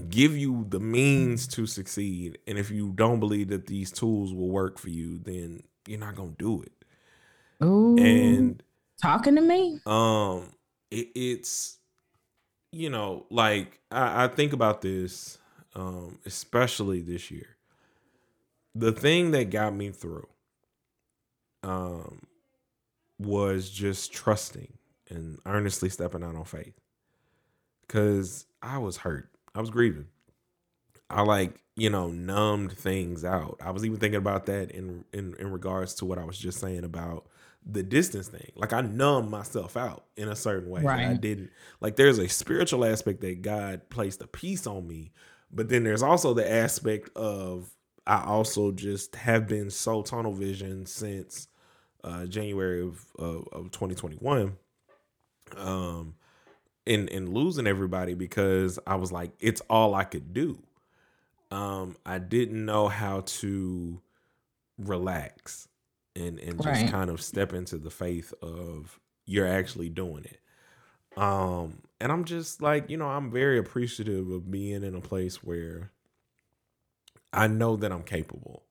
give 0.08 0.36
you 0.36 0.66
the 0.68 0.80
means 0.80 1.46
to 1.48 1.66
succeed 1.66 2.38
and 2.46 2.58
if 2.58 2.70
you 2.70 2.92
don't 2.94 3.20
believe 3.20 3.48
that 3.48 3.66
these 3.66 3.92
tools 3.92 4.32
will 4.32 4.48
work 4.48 4.78
for 4.78 4.88
you, 4.88 5.18
then 5.18 5.62
you're 5.86 6.00
not 6.00 6.16
to 6.16 6.34
do 6.38 6.62
it. 6.62 6.83
Ooh, 7.64 7.98
And 7.98 8.62
talking 9.00 9.34
to 9.36 9.40
me. 9.40 9.80
um 9.86 10.52
it, 10.90 11.08
it's 11.14 11.78
you 12.72 12.90
know 12.90 13.26
like 13.30 13.80
I, 13.90 14.24
I 14.24 14.28
think 14.28 14.52
about 14.52 14.82
this 14.82 15.38
um 15.74 16.18
especially 16.26 17.00
this 17.00 17.30
year. 17.30 17.56
The 18.74 18.92
thing 18.92 19.30
that 19.32 19.50
got 19.50 19.74
me 19.74 19.90
through 19.90 20.28
um 21.62 22.20
was 23.18 23.70
just 23.70 24.12
trusting 24.12 24.72
and 25.08 25.38
earnestly 25.46 25.88
stepping 25.88 26.22
out 26.24 26.34
on 26.36 26.44
faith. 26.44 26.74
Because 27.82 28.46
i 28.62 28.78
was 28.78 28.98
hurt. 28.98 29.28
I 29.54 29.60
was 29.60 29.70
grieving. 29.70 30.08
I 31.10 31.22
like 31.22 31.60
you 31.76 31.90
know 31.90 32.08
numbed 32.10 32.72
things 32.72 33.24
out. 33.24 33.58
I 33.62 33.70
was 33.70 33.84
even 33.84 33.98
thinking 33.98 34.18
about 34.18 34.46
that 34.46 34.70
in 34.70 35.04
in, 35.12 35.34
in 35.38 35.52
regards 35.52 35.94
to 35.96 36.04
what 36.04 36.18
i 36.18 36.24
was 36.24 36.38
just 36.38 36.58
saying 36.60 36.84
about 36.84 37.26
the 37.66 37.82
distance 37.82 38.28
thing. 38.28 38.52
Like 38.56 38.72
I 38.72 38.80
numb 38.82 39.30
myself 39.30 39.76
out 39.76 40.04
in 40.16 40.28
a 40.28 40.36
certain 40.36 40.68
way. 40.68 40.82
Like 40.82 41.06
I 41.10 41.14
didn't 41.14 41.50
like 41.80 41.96
there's 41.96 42.18
a 42.18 42.28
spiritual 42.28 42.84
aspect 42.84 43.20
that 43.22 43.42
God 43.42 43.88
placed 43.88 44.22
a 44.22 44.26
peace 44.26 44.66
on 44.66 44.86
me, 44.86 45.12
but 45.50 45.68
then 45.68 45.84
there's 45.84 46.02
also 46.02 46.34
the 46.34 46.50
aspect 46.50 47.10
of 47.16 47.70
I 48.06 48.22
also 48.24 48.70
just 48.70 49.16
have 49.16 49.48
been 49.48 49.70
so 49.70 50.02
tunnel 50.02 50.32
vision 50.32 50.86
since 50.86 51.48
uh 52.02 52.26
January 52.26 52.82
of 52.82 53.04
of, 53.18 53.48
of 53.52 53.70
2021. 53.70 54.56
Um 55.56 56.14
in 56.86 57.08
in 57.08 57.32
losing 57.32 57.66
everybody 57.66 58.12
because 58.14 58.78
I 58.86 58.96
was 58.96 59.10
like 59.10 59.32
it's 59.40 59.62
all 59.70 59.94
I 59.94 60.04
could 60.04 60.34
do. 60.34 60.62
Um 61.50 61.96
I 62.04 62.18
didn't 62.18 62.62
know 62.62 62.88
how 62.88 63.20
to 63.20 64.02
relax 64.76 65.68
and 66.16 66.38
and 66.38 66.60
just 66.60 66.84
Right. 66.84 66.86
kind 66.86 67.10
of 67.10 67.20
step 67.20 67.52
into 67.52 67.78
the 67.78 67.90
faith 67.90 68.32
of 68.42 69.00
you're 69.26 69.46
actually 69.46 69.88
doing 69.88 70.24
it. 70.24 70.40
Um 71.20 71.82
and 72.00 72.12
I'm 72.12 72.24
just 72.24 72.62
like, 72.62 72.90
you 72.90 72.96
know, 72.96 73.08
I'm 73.08 73.30
very 73.30 73.58
appreciative 73.58 74.30
of 74.30 74.50
being 74.50 74.82
in 74.84 74.94
a 74.94 75.00
place 75.00 75.42
where 75.42 75.92
I 77.32 77.46
know 77.46 77.76
that 77.76 77.92
I'm 77.92 78.02
capable. 78.02 78.64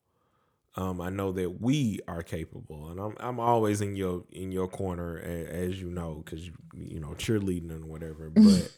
Um 0.75 1.01
I 1.01 1.09
know 1.09 1.31
that 1.33 1.61
we 1.61 1.99
are 2.07 2.23
capable 2.23 2.89
and 2.89 2.99
I'm 2.99 3.15
I'm 3.19 3.39
always 3.39 3.81
in 3.81 3.95
your 3.95 4.25
in 4.31 4.51
your 4.51 4.67
corner 4.67 5.17
a- 5.19 5.47
as 5.67 5.81
you 5.81 5.89
know 5.89 6.23
cuz 6.25 6.47
you 6.47 6.53
you 6.75 6.99
know 6.99 7.09
cheerleading 7.15 7.71
and 7.71 7.85
whatever, 7.85 8.29
but 8.31 8.71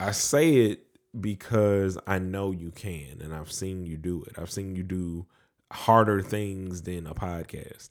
I 0.00 0.12
say 0.12 0.56
it 0.56 0.86
because 1.20 1.98
I 2.06 2.18
know 2.18 2.52
you 2.52 2.70
can 2.72 3.20
and 3.22 3.34
I've 3.34 3.52
seen 3.52 3.86
you 3.86 3.96
do 3.98 4.24
it. 4.24 4.38
I've 4.38 4.50
seen 4.50 4.76
you 4.76 4.82
do 4.84 5.26
harder 5.72 6.22
things 6.22 6.82
than 6.82 7.06
a 7.06 7.14
podcast. 7.14 7.90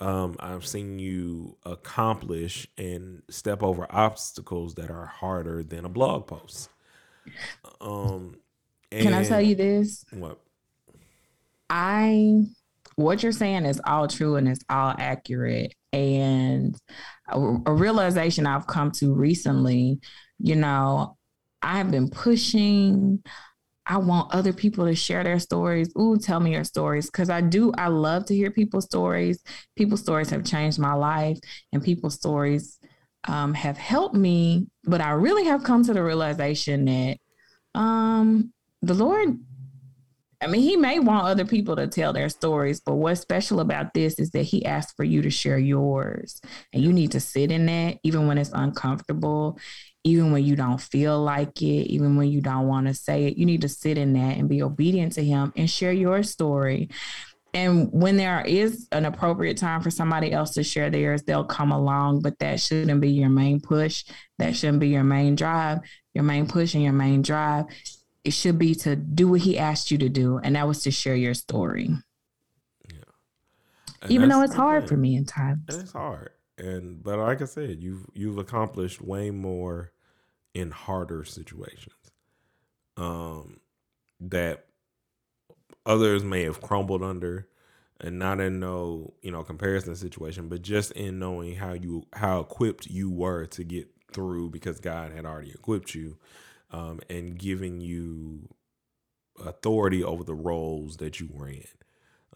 Um, 0.00 0.36
I've 0.40 0.66
seen 0.66 0.98
you 0.98 1.56
accomplish 1.64 2.66
and 2.76 3.22
step 3.30 3.62
over 3.62 3.86
obstacles 3.90 4.74
that 4.74 4.90
are 4.90 5.06
harder 5.06 5.62
than 5.62 5.84
a 5.84 5.88
blog 5.88 6.26
post. 6.26 6.70
Um, 7.80 8.36
Can 8.90 9.14
I 9.14 9.22
tell 9.22 9.40
you 9.40 9.54
this? 9.54 10.04
what? 10.10 10.40
I 11.70 12.42
what 12.96 13.22
you're 13.22 13.32
saying 13.32 13.64
is 13.64 13.80
all 13.86 14.08
true 14.08 14.36
and 14.36 14.48
it's 14.48 14.64
all 14.68 14.94
accurate. 14.98 15.74
And 15.92 16.76
a, 17.28 17.38
a 17.66 17.72
realization 17.72 18.46
I've 18.46 18.66
come 18.66 18.90
to 18.92 19.14
recently, 19.14 20.00
you 20.38 20.56
know, 20.56 21.16
I've 21.62 21.90
been 21.90 22.10
pushing. 22.10 23.22
I 23.86 23.98
want 23.98 24.32
other 24.32 24.52
people 24.52 24.86
to 24.86 24.94
share 24.94 25.24
their 25.24 25.38
stories. 25.38 25.92
Ooh, 25.98 26.16
tell 26.16 26.40
me 26.40 26.52
your 26.52 26.64
stories. 26.64 27.10
Cause 27.10 27.30
I 27.30 27.40
do, 27.40 27.72
I 27.76 27.88
love 27.88 28.26
to 28.26 28.34
hear 28.34 28.50
people's 28.50 28.84
stories. 28.84 29.42
People's 29.76 30.00
stories 30.00 30.30
have 30.30 30.44
changed 30.44 30.78
my 30.78 30.94
life 30.94 31.38
and 31.72 31.82
people's 31.82 32.14
stories 32.14 32.78
um, 33.26 33.54
have 33.54 33.76
helped 33.76 34.14
me. 34.14 34.68
But 34.84 35.00
I 35.00 35.10
really 35.10 35.44
have 35.44 35.64
come 35.64 35.84
to 35.84 35.92
the 35.92 36.02
realization 36.02 36.84
that 36.84 37.18
um, 37.74 38.52
the 38.82 38.94
Lord 38.94 39.38
I 40.42 40.48
mean, 40.48 40.62
he 40.62 40.76
may 40.76 40.98
want 40.98 41.26
other 41.26 41.44
people 41.44 41.76
to 41.76 41.86
tell 41.86 42.12
their 42.12 42.28
stories, 42.28 42.80
but 42.80 42.96
what's 42.96 43.20
special 43.20 43.60
about 43.60 43.94
this 43.94 44.18
is 44.18 44.32
that 44.32 44.42
he 44.42 44.64
asked 44.64 44.96
for 44.96 45.04
you 45.04 45.22
to 45.22 45.30
share 45.30 45.58
yours. 45.58 46.40
And 46.72 46.82
you 46.82 46.92
need 46.92 47.12
to 47.12 47.20
sit 47.20 47.52
in 47.52 47.66
that, 47.66 47.98
even 48.02 48.26
when 48.26 48.38
it's 48.38 48.50
uncomfortable, 48.52 49.60
even 50.04 50.32
when 50.32 50.44
you 50.44 50.56
don't 50.56 50.80
feel 50.80 51.22
like 51.22 51.62
it, 51.62 51.86
even 51.90 52.16
when 52.16 52.28
you 52.28 52.40
don't 52.40 52.66
want 52.66 52.86
to 52.88 52.94
say 52.94 53.26
it. 53.26 53.36
You 53.36 53.46
need 53.46 53.60
to 53.62 53.68
sit 53.68 53.98
in 53.98 54.14
that 54.14 54.36
and 54.36 54.48
be 54.48 54.62
obedient 54.62 55.12
to 55.14 55.24
him 55.24 55.52
and 55.56 55.70
share 55.70 55.92
your 55.92 56.22
story. 56.22 56.88
And 57.54 57.92
when 57.92 58.16
there 58.16 58.42
is 58.46 58.88
an 58.92 59.04
appropriate 59.04 59.58
time 59.58 59.82
for 59.82 59.90
somebody 59.90 60.32
else 60.32 60.54
to 60.54 60.64
share 60.64 60.90
theirs, 60.90 61.22
they'll 61.22 61.44
come 61.44 61.70
along, 61.70 62.22
but 62.22 62.38
that 62.38 62.60
shouldn't 62.60 63.00
be 63.00 63.10
your 63.10 63.28
main 63.28 63.60
push. 63.60 64.04
That 64.38 64.56
shouldn't 64.56 64.80
be 64.80 64.88
your 64.88 65.04
main 65.04 65.36
drive. 65.36 65.80
Your 66.14 66.24
main 66.24 66.46
push 66.46 66.74
and 66.74 66.82
your 66.82 66.92
main 66.94 67.22
drive 67.22 67.66
it 68.24 68.32
should 68.32 68.58
be 68.58 68.74
to 68.76 68.94
do 68.96 69.28
what 69.28 69.40
he 69.40 69.58
asked 69.58 69.90
you 69.90 69.98
to 69.98 70.08
do, 70.08 70.38
and 70.38 70.56
that 70.56 70.66
was 70.66 70.82
to 70.84 70.90
share 70.90 71.16
your 71.16 71.34
story. 71.34 71.90
And 74.00 74.10
Even 74.10 74.28
though 74.28 74.42
it's 74.42 74.54
hard 74.54 74.88
for 74.88 74.96
me 74.96 75.16
and 75.16 75.26
times. 75.26 75.62
it's 75.68 75.92
hard. 75.92 76.30
And 76.58 77.02
but 77.02 77.18
like 77.18 77.40
I 77.40 77.46
said, 77.46 77.82
you've 77.82 78.04
you've 78.14 78.38
accomplished 78.38 79.00
way 79.00 79.30
more 79.30 79.91
in 80.54 80.70
harder 80.70 81.24
situations. 81.24 81.94
Um 82.96 83.60
that 84.20 84.66
others 85.86 86.24
may 86.24 86.42
have 86.42 86.60
crumbled 86.60 87.02
under 87.02 87.48
and 88.00 88.18
not 88.18 88.40
in 88.40 88.60
no, 88.60 89.14
you 89.22 89.30
know, 89.30 89.42
comparison 89.44 89.94
situation, 89.96 90.48
but 90.48 90.62
just 90.62 90.92
in 90.92 91.18
knowing 91.18 91.56
how 91.56 91.72
you 91.72 92.06
how 92.14 92.40
equipped 92.40 92.86
you 92.86 93.10
were 93.10 93.46
to 93.46 93.64
get 93.64 93.88
through 94.12 94.50
because 94.50 94.80
God 94.80 95.12
had 95.12 95.24
already 95.24 95.50
equipped 95.50 95.94
you 95.94 96.18
um 96.70 97.00
and 97.08 97.38
giving 97.38 97.80
you 97.80 98.48
authority 99.44 100.04
over 100.04 100.24
the 100.24 100.34
roles 100.34 100.98
that 100.98 101.20
you 101.20 101.28
were 101.32 101.48
in 101.48 101.64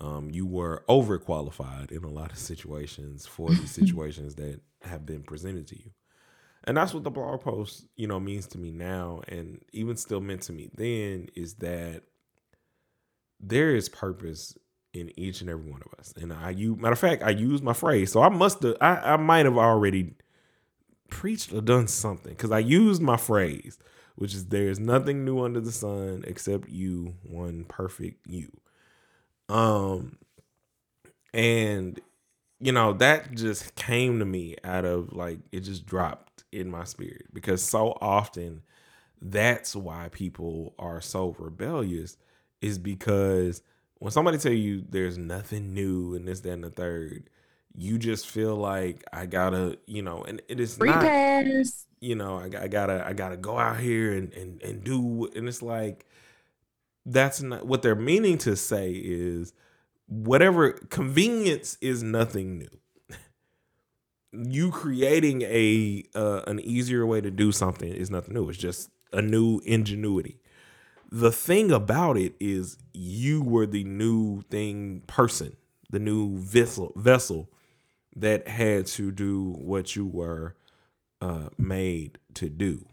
um, 0.00 0.30
you 0.30 0.46
were 0.46 0.84
overqualified 0.88 1.90
in 1.90 2.04
a 2.04 2.10
lot 2.10 2.32
of 2.32 2.38
situations 2.38 3.26
for 3.26 3.50
the 3.54 3.66
situations 3.66 4.34
that 4.36 4.60
have 4.82 5.06
been 5.06 5.22
presented 5.22 5.66
to 5.68 5.76
you. 5.76 5.90
And 6.66 6.76
that's 6.76 6.92
what 6.92 7.04
the 7.04 7.10
blog 7.10 7.42
post, 7.42 7.86
you 7.96 8.08
know, 8.08 8.18
means 8.18 8.46
to 8.48 8.58
me 8.58 8.72
now, 8.72 9.22
and 9.28 9.62
even 9.72 9.96
still 9.96 10.20
meant 10.20 10.42
to 10.42 10.52
me 10.52 10.68
then, 10.74 11.28
is 11.36 11.54
that 11.54 12.02
there 13.38 13.74
is 13.74 13.88
purpose 13.88 14.56
in 14.92 15.12
each 15.18 15.40
and 15.42 15.50
every 15.50 15.70
one 15.70 15.82
of 15.84 15.98
us. 15.98 16.12
And 16.20 16.32
I 16.32 16.50
use 16.50 16.78
matter 16.78 16.94
of 16.94 16.98
fact, 16.98 17.22
I 17.22 17.30
use 17.30 17.62
my 17.62 17.72
phrase. 17.74 18.10
So 18.12 18.22
I 18.22 18.28
must 18.30 18.62
have 18.62 18.76
I, 18.80 19.14
I 19.14 19.16
might 19.16 19.44
have 19.44 19.58
already 19.58 20.14
preached 21.10 21.52
or 21.52 21.60
done 21.60 21.86
something 21.86 22.32
because 22.32 22.50
I 22.50 22.58
used 22.58 23.00
my 23.02 23.16
phrase, 23.16 23.78
which 24.16 24.34
is 24.34 24.46
there's 24.46 24.80
nothing 24.80 25.24
new 25.24 25.44
under 25.44 25.60
the 25.60 25.72
sun 25.72 26.24
except 26.26 26.68
you, 26.68 27.14
one 27.22 27.64
perfect 27.64 28.26
you 28.26 28.50
um 29.48 30.16
and 31.32 32.00
you 32.60 32.72
know 32.72 32.92
that 32.92 33.32
just 33.34 33.74
came 33.76 34.18
to 34.18 34.24
me 34.24 34.56
out 34.64 34.84
of 34.84 35.12
like 35.12 35.38
it 35.52 35.60
just 35.60 35.86
dropped 35.86 36.25
in 36.56 36.70
my 36.70 36.84
spirit 36.84 37.26
because 37.32 37.62
so 37.62 37.96
often 38.00 38.62
that's 39.20 39.74
why 39.76 40.08
people 40.12 40.74
are 40.78 41.00
so 41.00 41.34
rebellious 41.38 42.16
is 42.60 42.78
because 42.78 43.62
when 43.98 44.10
somebody 44.10 44.38
tell 44.38 44.52
you 44.52 44.84
there's 44.88 45.18
nothing 45.18 45.72
new 45.72 46.14
and 46.14 46.26
this 46.26 46.40
that 46.40 46.52
and 46.52 46.64
the 46.64 46.70
third 46.70 47.30
you 47.74 47.98
just 47.98 48.26
feel 48.26 48.56
like 48.56 49.04
i 49.12 49.26
gotta 49.26 49.78
you 49.86 50.02
know 50.02 50.22
and 50.24 50.42
it 50.48 50.60
is 50.60 50.76
Free 50.76 50.90
not 50.90 51.00
pass. 51.00 51.86
you 52.00 52.14
know, 52.14 52.38
I, 52.38 52.64
I 52.64 52.68
gotta 52.68 53.04
I 53.06 53.12
gotta 53.12 53.36
go 53.36 53.58
out 53.58 53.80
here 53.80 54.12
and 54.12 54.32
and 54.32 54.62
and 54.62 54.84
do 54.84 55.28
and 55.34 55.48
it's 55.48 55.62
like 55.62 56.06
that's 57.04 57.40
not 57.40 57.66
what 57.66 57.82
they're 57.82 57.94
meaning 57.94 58.38
to 58.38 58.56
say 58.56 58.92
is 58.92 59.52
whatever 60.06 60.72
convenience 60.72 61.78
is 61.80 62.02
nothing 62.02 62.58
new. 62.58 62.68
You 64.44 64.70
creating 64.70 65.42
a 65.42 66.04
uh, 66.14 66.42
an 66.46 66.60
easier 66.60 67.06
way 67.06 67.20
to 67.20 67.30
do 67.30 67.52
something 67.52 67.92
is 67.92 68.10
nothing 68.10 68.34
new. 68.34 68.48
It's 68.48 68.58
just 68.58 68.90
a 69.12 69.22
new 69.22 69.60
ingenuity. 69.64 70.40
the 71.10 71.32
thing 71.32 71.70
about 71.70 72.16
it 72.16 72.34
is 72.40 72.78
you 72.92 73.42
were 73.42 73.66
the 73.66 73.84
new 73.84 74.42
thing 74.50 75.02
person, 75.06 75.56
the 75.90 75.98
new 75.98 76.36
vessel 76.38 76.92
vessel 76.96 77.48
that 78.16 78.48
had 78.48 78.86
to 78.86 79.12
do 79.12 79.52
what 79.58 79.94
you 79.94 80.06
were 80.06 80.56
uh, 81.20 81.48
made 81.58 82.18
to 82.34 82.48
do. 82.48 82.86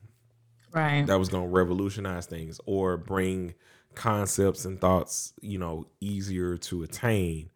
Right. 0.71 1.05
That 1.05 1.19
was 1.19 1.29
going 1.29 1.43
to 1.45 1.49
revolutionize 1.49 2.25
things 2.25 2.59
or 2.65 2.97
bring 2.97 3.53
concepts 3.95 4.65
and 4.65 4.79
thoughts, 4.81 5.33
you 5.41 5.57
know, 5.59 5.87
easier 6.01 6.57
to 6.57 6.83
attain. 6.83 7.49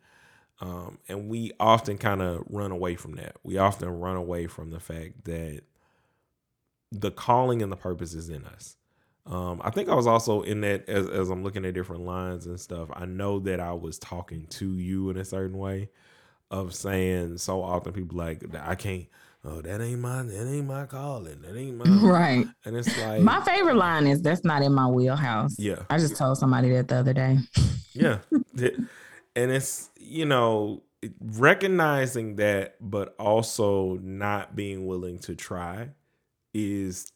Um, 0.59 0.97
and 1.07 1.29
we 1.29 1.51
often 1.59 1.97
kind 1.97 2.21
of 2.21 2.43
run 2.49 2.71
away 2.71 2.95
from 2.95 3.15
that. 3.15 3.35
We 3.43 3.57
often 3.57 3.89
run 3.89 4.15
away 4.15 4.47
from 4.47 4.71
the 4.71 4.79
fact 4.79 5.25
that 5.25 5.61
the 6.91 7.11
calling 7.11 7.61
and 7.61 7.71
the 7.71 7.75
purpose 7.75 8.13
is 8.13 8.29
in 8.29 8.45
us. 8.45 8.75
Um, 9.25 9.61
I 9.63 9.71
think 9.71 9.89
I 9.89 9.95
was 9.95 10.07
also 10.07 10.41
in 10.41 10.61
that 10.61 10.87
as, 10.87 11.07
as 11.09 11.29
I'm 11.29 11.43
looking 11.43 11.65
at 11.65 11.73
different 11.73 12.03
lines 12.03 12.45
and 12.45 12.59
stuff. 12.59 12.89
I 12.93 13.05
know 13.05 13.39
that 13.39 13.59
I 13.59 13.73
was 13.73 13.99
talking 13.99 14.47
to 14.51 14.77
you 14.77 15.09
in 15.09 15.17
a 15.17 15.25
certain 15.25 15.57
way 15.57 15.89
of 16.49 16.73
saying 16.73 17.37
so 17.37 17.61
often 17.61 17.91
people 17.91 18.17
like 18.17 18.43
I 18.55 18.75
can't. 18.75 19.05
Oh, 19.43 19.61
that 19.61 19.81
ain't 19.81 19.99
my 19.99 20.23
that 20.23 20.47
ain't 20.47 20.67
my 20.67 20.85
calling. 20.85 21.41
That 21.41 21.57
ain't 21.57 21.77
my 21.77 21.85
right. 22.09 22.47
And 22.65 22.75
it's 22.75 22.97
like 23.01 23.21
my 23.21 23.41
favorite 23.43 23.75
line 23.75 24.07
is 24.07 24.21
that's 24.21 24.45
not 24.45 24.61
in 24.61 24.73
my 24.73 24.87
wheelhouse. 24.87 25.55
Yeah, 25.59 25.83
I 25.89 25.97
just 25.97 26.15
told 26.15 26.37
somebody 26.37 26.69
that 26.71 26.87
the 26.87 26.95
other 26.95 27.13
day. 27.13 27.37
yeah, 27.93 28.19
and 29.37 29.51
it's 29.51 29.91
you 29.99 30.25
know 30.25 30.81
recognizing 31.21 32.37
that, 32.37 32.75
but 32.81 33.15
also 33.19 33.99
not 34.01 34.55
being 34.55 34.87
willing 34.87 35.19
to 35.19 35.35
try 35.35 35.89
is 36.53 37.11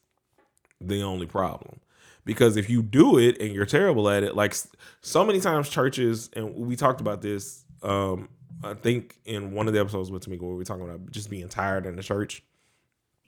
the 0.80 1.02
only 1.02 1.26
problem. 1.26 1.80
Because 2.24 2.56
if 2.56 2.70
you 2.70 2.84
do 2.84 3.18
it 3.18 3.42
and 3.42 3.52
you're 3.52 3.66
terrible 3.66 4.08
at 4.08 4.22
it 4.22 4.36
like 4.36 4.56
so 5.02 5.26
many 5.26 5.40
times 5.40 5.68
churches 5.68 6.30
and 6.34 6.56
we 6.56 6.76
talked 6.76 7.02
about 7.02 7.24
this 7.24 7.66
um 7.82 8.30
i 8.64 8.76
think 8.76 9.18
in 9.26 9.54
one 9.54 9.68
of 9.68 9.74
the 9.74 9.80
episodes 9.80 10.12
with 10.12 10.24
Tamika 10.24 10.42
where 10.42 10.52
we 10.52 10.58
were 10.58 10.64
talking 10.64 10.84
about 10.84 11.10
just 11.10 11.32
being 11.32 11.50
tired 11.50 11.88
in 11.88 11.96
the 11.96 12.04
church. 12.04 12.44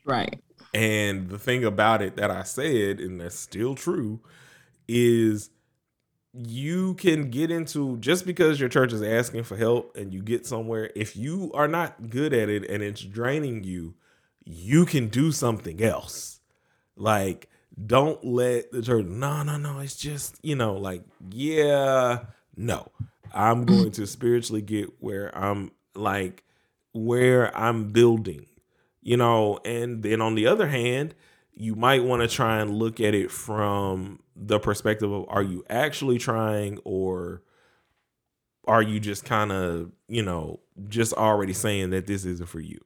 Right. 0.04 0.38
And 0.72 1.28
the 1.28 1.38
thing 1.38 1.64
about 1.64 2.02
it 2.02 2.14
that 2.16 2.30
i 2.30 2.44
said 2.44 3.00
and 3.00 3.20
that's 3.20 3.36
still 3.36 3.74
true 3.74 4.20
is 4.86 5.50
you 6.34 6.94
can 6.94 7.30
get 7.30 7.50
into 7.50 7.96
just 7.98 8.26
because 8.26 8.58
your 8.58 8.68
church 8.68 8.92
is 8.92 9.02
asking 9.02 9.44
for 9.44 9.56
help 9.56 9.96
and 9.96 10.12
you 10.12 10.20
get 10.20 10.46
somewhere 10.46 10.90
if 10.96 11.16
you 11.16 11.50
are 11.54 11.68
not 11.68 12.10
good 12.10 12.32
at 12.32 12.48
it 12.48 12.68
and 12.68 12.82
it's 12.82 13.02
draining 13.02 13.62
you 13.62 13.94
you 14.44 14.84
can 14.84 15.08
do 15.08 15.32
something 15.32 15.82
else. 15.82 16.40
Like 16.96 17.48
don't 17.86 18.24
let 18.24 18.70
the 18.70 18.82
church 18.82 19.06
no 19.06 19.42
no 19.42 19.56
no 19.56 19.80
it's 19.80 19.96
just 19.96 20.38
you 20.44 20.54
know 20.54 20.74
like 20.74 21.02
yeah 21.30 22.20
no. 22.56 22.90
I'm 23.32 23.64
going 23.64 23.90
to 23.92 24.06
spiritually 24.06 24.62
get 24.62 24.90
where 25.00 25.36
i'm 25.36 25.72
like 25.96 26.44
where 26.92 27.56
i'm 27.56 27.90
building 27.90 28.46
you 29.04 29.16
know? 29.16 29.60
And 29.64 30.02
then 30.02 30.20
on 30.20 30.34
the 30.34 30.46
other 30.48 30.66
hand 30.66 31.14
you 31.56 31.74
might 31.74 32.04
want 32.04 32.22
to 32.22 32.28
try 32.28 32.60
and 32.60 32.74
look 32.74 33.00
at 33.00 33.14
it 33.14 33.30
from 33.30 34.20
the 34.36 34.58
perspective 34.58 35.10
of 35.10 35.26
are 35.28 35.42
you 35.42 35.64
actually 35.70 36.18
trying 36.18 36.78
or 36.84 37.42
are 38.66 38.82
you 38.82 38.98
just 38.98 39.24
kind 39.24 39.52
of 39.52 39.92
you 40.08 40.22
know 40.22 40.60
just 40.88 41.12
already 41.12 41.52
saying 41.52 41.90
that 41.90 42.06
this 42.06 42.24
isn't 42.24 42.48
for 42.48 42.60
you 42.60 42.80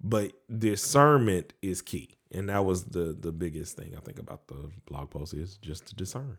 but 0.00 0.32
discernment 0.58 1.52
is 1.62 1.80
key 1.80 2.14
and 2.34 2.48
that 2.48 2.64
was 2.64 2.84
the 2.84 3.16
the 3.18 3.32
biggest 3.32 3.76
thing 3.76 3.94
I 3.96 4.00
think 4.00 4.18
about 4.18 4.48
the 4.48 4.70
blog 4.86 5.10
post 5.10 5.32
is 5.32 5.56
just 5.58 5.86
to 5.86 5.94
discern. 5.94 6.38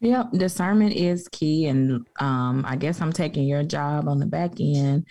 Yep, 0.00 0.32
discernment 0.32 0.94
is 0.94 1.28
key, 1.28 1.66
and 1.66 2.06
um, 2.20 2.64
I 2.66 2.76
guess 2.76 3.00
I'm 3.00 3.12
taking 3.12 3.44
your 3.48 3.62
job 3.62 4.08
on 4.08 4.18
the 4.18 4.26
back 4.26 4.52
end. 4.60 5.06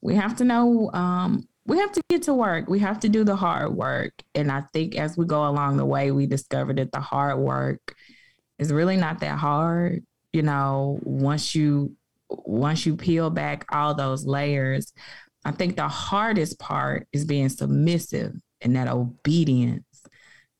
We 0.00 0.14
have 0.16 0.36
to 0.36 0.44
know. 0.44 0.90
Um, 0.92 1.47
we 1.68 1.78
have 1.78 1.92
to 1.92 2.00
get 2.08 2.22
to 2.22 2.34
work. 2.34 2.68
We 2.68 2.78
have 2.78 2.98
to 3.00 3.10
do 3.10 3.24
the 3.24 3.36
hard 3.36 3.74
work, 3.74 4.14
and 4.34 4.50
I 4.50 4.64
think 4.72 4.96
as 4.96 5.18
we 5.18 5.26
go 5.26 5.46
along 5.46 5.76
the 5.76 5.84
way, 5.84 6.10
we 6.10 6.26
discover 6.26 6.72
that 6.72 6.92
the 6.92 7.00
hard 7.00 7.38
work 7.38 7.94
is 8.58 8.72
really 8.72 8.96
not 8.96 9.20
that 9.20 9.38
hard. 9.38 10.02
You 10.32 10.42
know, 10.42 10.98
once 11.02 11.54
you 11.54 11.94
once 12.30 12.86
you 12.86 12.96
peel 12.96 13.28
back 13.28 13.66
all 13.70 13.94
those 13.94 14.24
layers, 14.24 14.94
I 15.44 15.50
think 15.50 15.76
the 15.76 15.88
hardest 15.88 16.58
part 16.58 17.06
is 17.12 17.26
being 17.26 17.50
submissive 17.50 18.34
and 18.62 18.74
that 18.74 18.88
obedience. 18.88 19.84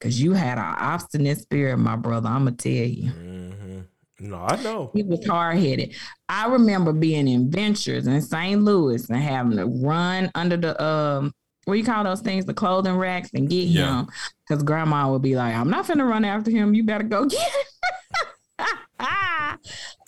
Cause 0.01 0.21
you 0.21 0.35
had 0.35 0.59
an 0.59 0.75
obstinate 0.79 1.39
spirit, 1.39 1.79
my 1.79 1.97
brother. 1.97 2.29
I'm 2.29 2.45
gonna 2.45 2.57
tell 2.57 2.73
you. 2.73 3.11
Mm-hmm. 3.11 3.81
No, 4.21 4.37
I 4.37 4.61
know. 4.63 4.91
He 4.95 5.03
was 5.03 5.25
hard 5.27 5.59
headed. 5.59 5.95
I 6.29 6.49
remember 6.49 6.93
being 6.93 7.29
in 7.29 7.51
ventures 7.51 8.07
in 8.07 8.21
St. 8.21 8.61
Louis 8.61 9.09
and 9.09 9.19
having 9.19 9.57
to 9.57 9.67
run 9.67 10.31
under 10.35 10.57
the 10.57 10.83
um 10.83 11.33
what 11.65 11.75
do 11.75 11.81
you 11.81 11.85
call 11.85 12.03
those 12.03 12.23
things, 12.23 12.47
the 12.47 12.55
clothing 12.55 12.97
racks 12.97 13.29
and 13.35 13.49
get 13.49 13.67
yeah. 13.67 14.01
him. 14.01 14.09
Cause 14.49 14.63
grandma 14.63 15.13
would 15.13 15.21
be 15.21 15.37
like, 15.37 15.55
I'm 15.55 15.69
not 15.69 15.87
gonna 15.87 16.07
run 16.07 16.25
after 16.25 16.51
him. 16.51 16.75
You 16.75 16.83
better 16.83 17.05
go 17.05 17.27
get 17.27 17.41
him. 17.41 18.67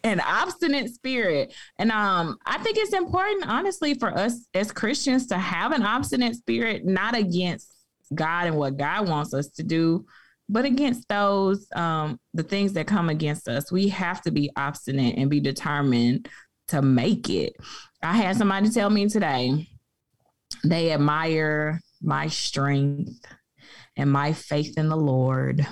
An 0.03 0.21
obstinate 0.21 0.89
spirit. 0.95 1.55
And 1.79 1.93
um, 1.93 2.39
I 2.47 2.57
think 2.59 2.79
it's 2.79 2.95
important, 2.95 3.47
honestly, 3.47 3.93
for 3.93 4.09
us 4.17 4.47
as 4.55 4.73
Christians 4.73 5.27
to 5.27 5.37
have 5.37 5.73
an 5.73 5.83
obstinate 5.83 6.37
spirit, 6.37 6.87
not 6.87 7.15
against 7.15 7.71
God 8.15 8.47
and 8.47 8.57
what 8.57 8.79
God 8.79 9.11
wants 9.11 9.35
us 9.35 9.49
to 9.49 9.63
do, 9.63 10.07
but 10.51 10.65
against 10.65 11.09
those 11.09 11.67
um, 11.77 12.19
the 12.35 12.43
things 12.43 12.73
that 12.73 12.89
come 12.89 13.09
against 13.09 13.49
us. 13.49 13.71
We 13.71 13.89
have 13.89 14.21
to 14.23 14.33
be 14.33 14.51
obstinate 14.57 15.17
and 15.17 15.31
be 15.31 15.39
determined 15.39 16.29
to 16.69 16.83
make 16.83 17.31
it. 17.31 17.55
I 18.03 18.15
had 18.15 18.37
somebody 18.37 18.69
tell 18.71 18.91
me 18.91 19.09
today 19.09 19.69
they 20.65 20.93
admire 20.93 21.81
my 22.03 22.27
strength 22.27 23.25
and 23.97 24.11
my 24.11 24.33
faith 24.33 24.77
in 24.77 24.89
the 24.89 24.97
Lord. 24.97 25.65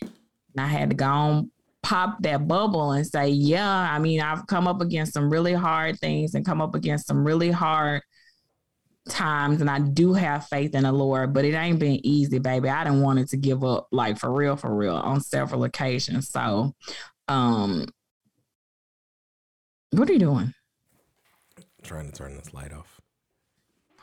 And 0.00 0.58
I 0.58 0.66
had 0.66 0.90
to 0.90 0.96
go 0.96 1.06
on 1.06 1.50
pop 1.84 2.16
that 2.22 2.48
bubble 2.48 2.92
and 2.92 3.06
say, 3.06 3.28
yeah, 3.28 3.92
I 3.92 3.98
mean, 4.00 4.20
I've 4.20 4.46
come 4.48 4.66
up 4.66 4.80
against 4.80 5.12
some 5.12 5.30
really 5.30 5.54
hard 5.54 5.98
things 6.00 6.34
and 6.34 6.44
come 6.44 6.60
up 6.60 6.74
against 6.74 7.06
some 7.06 7.24
really 7.24 7.50
hard 7.50 8.02
times 9.08 9.60
and 9.60 9.68
I 9.68 9.80
do 9.80 10.12
have 10.12 10.46
faith 10.46 10.74
in 10.74 10.84
the 10.84 10.92
Lord, 10.92 11.32
but 11.34 11.44
it 11.44 11.54
ain't 11.54 11.78
been 11.78 12.04
easy, 12.04 12.38
baby. 12.38 12.68
I 12.68 12.84
didn't 12.84 13.02
want 13.02 13.18
it 13.18 13.28
to 13.30 13.36
give 13.36 13.64
up 13.64 13.88
like 13.90 14.18
for 14.18 14.32
real, 14.32 14.56
for 14.56 14.74
real 14.74 14.94
on 14.94 15.20
several 15.20 15.64
occasions. 15.64 16.28
So 16.28 16.74
um 17.28 17.86
what 19.90 20.08
are 20.08 20.12
you 20.12 20.18
doing? 20.18 20.54
trying 21.82 22.10
to 22.10 22.16
turn 22.16 22.36
this 22.36 22.54
light 22.54 22.72
off. 22.72 23.00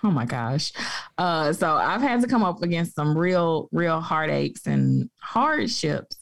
Oh 0.03 0.11
my 0.11 0.25
gosh. 0.25 0.73
Uh 1.17 1.53
so 1.53 1.75
I've 1.75 2.01
had 2.01 2.21
to 2.21 2.27
come 2.27 2.43
up 2.43 2.61
against 2.61 2.95
some 2.95 3.17
real, 3.17 3.69
real 3.71 4.01
heartaches 4.01 4.67
and 4.67 5.09
hardships. 5.21 6.17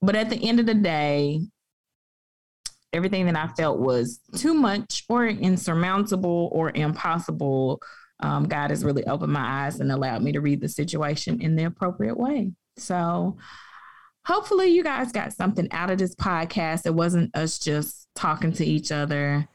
But 0.00 0.14
at 0.14 0.30
the 0.30 0.48
end 0.48 0.60
of 0.60 0.66
the 0.66 0.74
day, 0.74 1.40
everything 2.92 3.26
that 3.26 3.36
I 3.36 3.48
felt 3.54 3.78
was 3.78 4.20
too 4.36 4.54
much 4.54 5.04
or 5.08 5.26
insurmountable 5.26 6.48
or 6.52 6.70
impossible, 6.74 7.80
um, 8.20 8.48
God 8.48 8.70
has 8.70 8.84
really 8.84 9.06
opened 9.06 9.32
my 9.32 9.66
eyes 9.66 9.80
and 9.80 9.92
allowed 9.92 10.22
me 10.22 10.32
to 10.32 10.40
read 10.40 10.60
the 10.60 10.68
situation 10.68 11.40
in 11.40 11.56
the 11.56 11.64
appropriate 11.64 12.18
way. 12.18 12.52
So, 12.76 13.36
hopefully, 14.24 14.68
you 14.68 14.82
guys 14.82 15.12
got 15.12 15.32
something 15.32 15.68
out 15.72 15.90
of 15.90 15.98
this 15.98 16.14
podcast. 16.14 16.86
It 16.86 16.94
wasn't 16.94 17.34
us 17.36 17.58
just 17.58 18.08
talking 18.14 18.52
to 18.52 18.64
each 18.64 18.90
other 18.90 19.48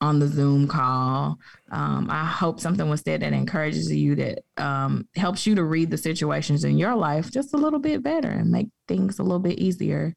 on 0.00 0.18
the 0.18 0.28
Zoom 0.28 0.66
call. 0.66 1.38
Um, 1.70 2.08
I 2.10 2.24
hope 2.24 2.58
something 2.58 2.88
was 2.88 3.02
said 3.02 3.20
that 3.20 3.32
encourages 3.32 3.92
you, 3.92 4.14
that 4.16 4.40
um, 4.56 5.06
helps 5.14 5.46
you 5.46 5.54
to 5.56 5.64
read 5.64 5.90
the 5.90 5.98
situations 5.98 6.64
in 6.64 6.78
your 6.78 6.94
life 6.94 7.30
just 7.30 7.52
a 7.52 7.58
little 7.58 7.78
bit 7.78 8.02
better 8.02 8.30
and 8.30 8.50
make 8.50 8.68
things 8.88 9.18
a 9.18 9.22
little 9.22 9.40
bit 9.40 9.58
easier. 9.58 10.14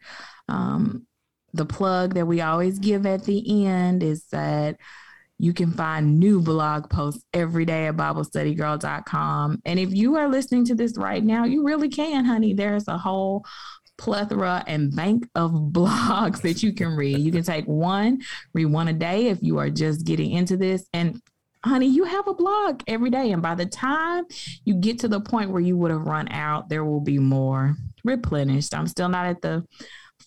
Um, 0.48 1.06
the 1.54 1.66
plug 1.66 2.16
that 2.16 2.26
we 2.26 2.42
always 2.42 2.80
give 2.80 3.06
at 3.06 3.26
the 3.26 3.66
end 3.66 4.04
is 4.04 4.26
that 4.32 4.78
you 5.38 5.54
can 5.54 5.72
find 5.72 6.20
new 6.20 6.42
blog 6.42 6.90
posts 6.90 7.24
every 7.34 7.66
day 7.66 7.88
at 7.88 7.98
BibleStudyGirl.com. 7.98 9.62
And 9.66 9.80
if 9.80 9.94
you 9.94 10.16
are 10.16 10.30
listening 10.30 10.66
to 10.66 10.76
this 10.76 10.98
right 10.98 11.24
now, 11.24 11.44
you 11.44 11.66
really 11.66 11.90
can, 11.90 12.26
honey. 12.26 12.54
There's 12.54 12.88
a 12.88 12.98
whole 12.98 13.46
plethora 13.98 14.64
and 14.68 14.96
bank 14.96 15.28
of 15.36 15.52
blogs 15.72 16.42
that 16.42 16.64
you 16.64 16.74
can 16.74 16.96
read. 16.96 17.20
You 17.20 17.32
can 17.32 17.44
take 17.44 17.66
one, 17.66 18.22
read 18.54 18.66
one 18.66 18.88
a 18.88 18.94
day 18.94 19.28
if 19.28 19.40
you 19.42 19.60
are 19.60 19.70
just 19.70 20.06
getting 20.06 20.32
into 20.32 20.56
this. 20.56 20.88
And 20.94 21.22
honey, 21.66 21.88
you 21.88 22.04
have 22.04 22.28
a 22.28 22.34
blog 22.34 22.82
every 22.88 23.10
day. 23.10 23.32
And 23.32 23.42
by 23.42 23.56
the 23.56 23.66
time 23.66 24.26
you 24.66 24.76
get 24.76 25.00
to 25.00 25.08
the 25.08 25.22
point 25.22 25.52
where 25.52 25.62
you 25.62 25.78
would 25.78 25.92
have 25.92 26.04
run 26.04 26.32
out, 26.32 26.70
there 26.70 26.86
will 26.86 27.02
be 27.02 27.20
more 27.20 27.76
replenished. 28.04 28.74
I'm 28.74 28.88
still 28.88 29.10
not 29.10 29.26
at 29.26 29.42
the 29.42 29.66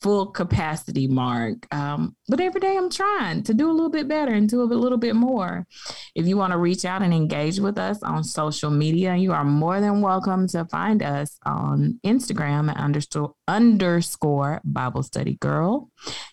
full 0.02 0.26
capacity 0.26 1.06
mark. 1.06 1.72
Um, 1.74 2.16
but 2.28 2.40
every 2.40 2.60
day 2.60 2.76
I'm 2.76 2.90
trying 2.90 3.42
to 3.44 3.54
do 3.54 3.70
a 3.70 3.72
little 3.72 3.90
bit 3.90 4.08
better 4.08 4.32
and 4.32 4.48
do 4.48 4.62
a 4.62 4.64
little 4.64 4.98
bit 4.98 5.14
more. 5.16 5.66
If 6.14 6.26
you 6.26 6.36
want 6.36 6.52
to 6.52 6.58
reach 6.58 6.84
out 6.84 7.02
and 7.02 7.12
engage 7.14 7.58
with 7.58 7.78
us 7.78 8.02
on 8.02 8.24
social 8.24 8.70
media, 8.70 9.16
you 9.16 9.32
are 9.32 9.44
more 9.44 9.80
than 9.80 10.00
welcome 10.00 10.48
to 10.48 10.64
find 10.66 11.02
us 11.02 11.38
on 11.44 12.00
Instagram 12.04 12.70
at 12.70 12.76
underscore, 12.76 13.34
underscore 13.48 14.60
Bible 14.64 15.02
Study 15.02 15.36
Girl. 15.40 15.90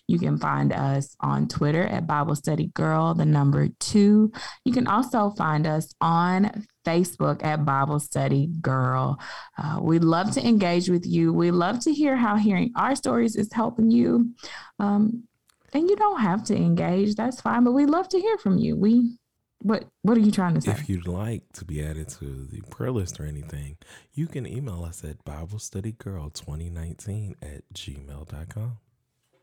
You 0.08 0.18
can 0.18 0.38
find 0.38 0.72
us 0.72 1.16
on 1.20 1.48
Twitter 1.48 1.82
at 1.82 2.06
Bible 2.06 2.36
Study 2.36 2.70
Girl, 2.74 3.14
the 3.14 3.24
number 3.24 3.68
two. 3.80 4.32
You 4.64 4.72
can 4.72 4.86
also 4.86 5.30
find 5.30 5.66
us 5.66 5.92
on 6.00 6.66
Facebook 6.84 7.44
at 7.44 7.64
Bible 7.64 8.00
Study 8.00 8.48
Girl. 8.60 9.18
Uh, 9.56 9.78
we 9.80 9.98
love 9.98 10.32
to 10.32 10.46
engage 10.46 10.88
with 10.88 11.06
you. 11.06 11.32
We 11.32 11.50
love 11.50 11.80
to 11.80 11.92
hear 11.92 12.16
how 12.16 12.36
hearing 12.36 12.72
our 12.76 12.94
stories 12.94 13.36
is 13.36 13.52
helping 13.52 13.90
you. 13.90 14.34
Um, 14.78 15.24
and 15.72 15.90
you 15.90 15.96
don't 15.96 16.20
have 16.20 16.44
to 16.44 16.56
engage, 16.56 17.16
that's 17.16 17.40
fine, 17.40 17.64
but 17.64 17.72
we 17.72 17.86
love 17.86 18.08
to 18.10 18.20
hear 18.20 18.38
from 18.38 18.58
you. 18.58 18.76
We 18.76 19.16
what 19.64 19.84
what 20.02 20.16
are 20.18 20.20
you 20.20 20.30
trying 20.30 20.54
to 20.54 20.60
say? 20.60 20.70
If 20.72 20.90
you'd 20.90 21.08
like 21.08 21.42
to 21.54 21.64
be 21.64 21.82
added 21.82 22.10
to 22.20 22.46
the 22.50 22.60
prayer 22.70 22.92
list 22.92 23.18
or 23.18 23.24
anything, 23.24 23.78
you 24.12 24.26
can 24.26 24.46
email 24.46 24.84
us 24.84 25.02
at 25.04 25.24
BibleStudyGirl2019 25.24 27.36
at 27.42 27.62
gmail.com. 27.72 28.76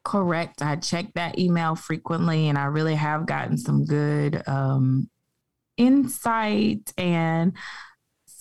Correct. 0.04 0.62
I 0.62 0.76
check 0.78 1.14
that 1.16 1.40
email 1.40 1.76
frequently 1.76 2.50
and 2.50 2.58
I 2.58 2.66
really 2.66 2.96
have 2.96 3.26
gotten 3.26 3.58
some 3.58 3.86
good 3.86 4.44
um, 4.48 5.10
insight 5.78 6.94
and 6.98 7.54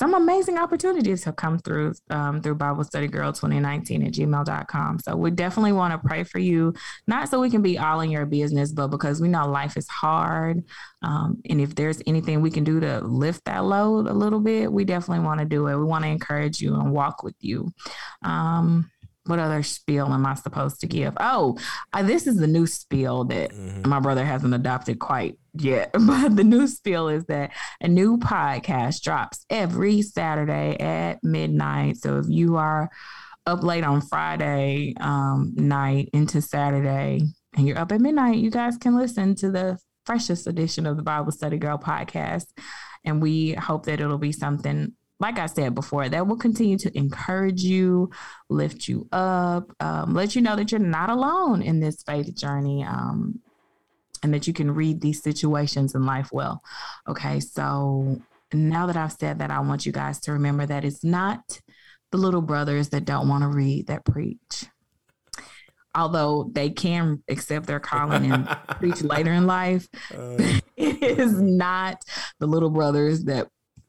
some 0.01 0.15
amazing 0.15 0.57
opportunities 0.57 1.25
have 1.25 1.37
come 1.37 1.59
through 1.59 1.93
um, 2.09 2.41
through 2.41 2.55
Bible 2.55 2.85
Study 2.85 3.07
Girl 3.07 3.35
2019 3.35 4.03
at 4.03 4.13
gmail.com. 4.13 4.99
So 5.01 5.15
we 5.15 5.31
definitely 5.31 5.73
want 5.73 5.93
to 5.93 6.09
pray 6.09 6.25
for 6.25 6.39
you, 6.39 6.73
not 7.07 7.29
so 7.29 7.39
we 7.39 7.51
can 7.51 7.61
be 7.61 7.79
all 7.79 8.01
in 8.01 8.11
your 8.11 8.25
business, 8.25 8.73
but 8.73 8.89
because 8.89 9.21
we 9.21 9.29
know 9.29 9.47
life 9.47 9.77
is 9.77 9.87
hard. 9.89 10.65
Um, 11.03 11.43
and 11.51 11.61
if 11.61 11.75
there's 11.75 12.01
anything 12.07 12.41
we 12.41 12.51
can 12.51 12.65
do 12.65 12.81
to 12.81 13.01
lift 13.01 13.45
that 13.45 13.63
load 13.63 14.07
a 14.07 14.15
little 14.15 14.41
bit, 14.41 14.73
we 14.73 14.87
definitely 14.87 15.23
want 15.23 15.41
to 15.41 15.45
do 15.45 15.67
it. 15.67 15.77
We 15.77 15.85
want 15.85 16.05
to 16.05 16.11
encourage 16.11 16.63
you 16.63 16.77
and 16.77 16.93
walk 16.93 17.23
with 17.23 17.37
you. 17.41 17.71
Um, 18.23 18.91
what 19.27 19.39
other 19.39 19.63
spiel 19.63 20.07
am 20.13 20.25
I 20.25 20.35
supposed 20.35 20.81
to 20.81 20.87
give? 20.87 21.13
Oh, 21.21 21.59
uh, 21.93 22.03
this 22.03 22.27
is 22.27 22.37
the 22.37 22.47
new 22.47 22.67
spiel 22.67 23.25
that 23.25 23.51
mm-hmm. 23.51 23.87
my 23.87 24.01
brother 24.01 24.25
hasn't 24.25 24.55
adopted 24.55 24.99
quite 24.99 25.39
yet. 25.55 25.95
But 26.11 26.37
the 26.37 26.45
new 26.45 26.67
spiel 26.67 27.09
is 27.09 27.25
that 27.27 27.53
a 27.81 27.89
new 27.89 28.19
podcast 28.19 29.03
drops 29.03 29.45
every 29.49 30.03
Saturday 30.03 30.77
at 30.79 31.23
midnight. 31.23 31.99
So 31.99 32.19
if 32.19 32.27
you 32.29 32.57
are 32.57 32.91
up 33.47 33.63
late 33.63 33.85
on 33.85 34.01
Friday 34.01 34.95
um, 35.01 35.53
night 35.57 36.11
into 36.13 36.43
Saturday 36.43 37.23
and 37.57 37.67
you're 37.67 37.79
up 37.79 37.93
at 37.93 38.01
midnight, 38.01 38.39
you 38.39 38.51
guys 38.51 38.77
can 38.77 38.97
listen 38.97 39.35
to 39.37 39.51
the 39.51 39.79
freshest 40.05 40.47
edition 40.47 40.87
of 40.87 40.97
the 40.97 41.03
Bible 41.03 41.33
Study 41.33 41.59
Girl 41.59 41.79
podcast. 41.79 42.47
And 43.05 43.23
we 43.23 43.53
hope 43.53 43.87
that 43.87 44.01
it'll 44.01 44.19
be 44.19 44.33
something 44.33 44.93
like 45.21 45.39
I 45.39 45.47
said 45.47 45.75
before, 45.75 46.09
that 46.09 46.27
will 46.27 46.39
continue 46.39 46.79
to 46.79 46.97
encourage 46.97 47.63
you, 47.63 48.11
lift 48.49 48.89
you 48.89 49.07
up, 49.13 49.71
um, 49.79 50.15
let 50.15 50.35
you 50.35 50.41
know 50.41 50.57
that 50.57 50.73
you're 50.73 50.81
not 50.81 51.11
alone 51.11 51.61
in 51.61 51.79
this 51.79 52.03
faith 52.03 52.35
journey. 52.35 52.83
Um, 52.85 53.39
and 54.23 54.35
that 54.35 54.47
you 54.47 54.53
can 54.53 54.71
read 54.71 55.01
these 55.01 55.23
situations 55.23 55.95
in 55.95 56.05
life 56.05 56.31
well. 56.33 56.63
Okay, 57.09 57.41
so 57.41 58.21
now 58.53 58.87
that 58.87 58.97
I've 58.97 59.13
said 59.13 59.39
that, 59.39 59.51
I 59.51 59.61
want 59.61 59.87
you 59.87 59.93
guys 59.93 60.21
to 60.21 60.33
remember 60.33 60.67
that 60.67 60.85
it's 60.85 61.05
not 61.05 61.61
the 62.11 62.19
little 62.19 62.43
brothers 62.43 62.89
that 62.91 63.05
don't 63.05 63.29
want 63.29 63.43
to 63.43 63.49
read 63.49 63.87
that 63.87 64.05
preach. 64.05 64.67
Although 65.95 66.51
they 66.53 66.71
can 66.71 67.23
accept 67.29 67.67
their 67.67 67.81
calling 67.81 68.31
and 68.31 68.47
preach 68.79 69.03
later 69.03 69.33
in 69.33 69.47
life, 69.47 69.89
uh, 70.15 70.37
it 70.77 71.03
is 71.03 71.41
not 71.41 72.03
the 72.39 72.47
little 72.47 72.71
brothers 72.71 73.25
that 73.25 73.49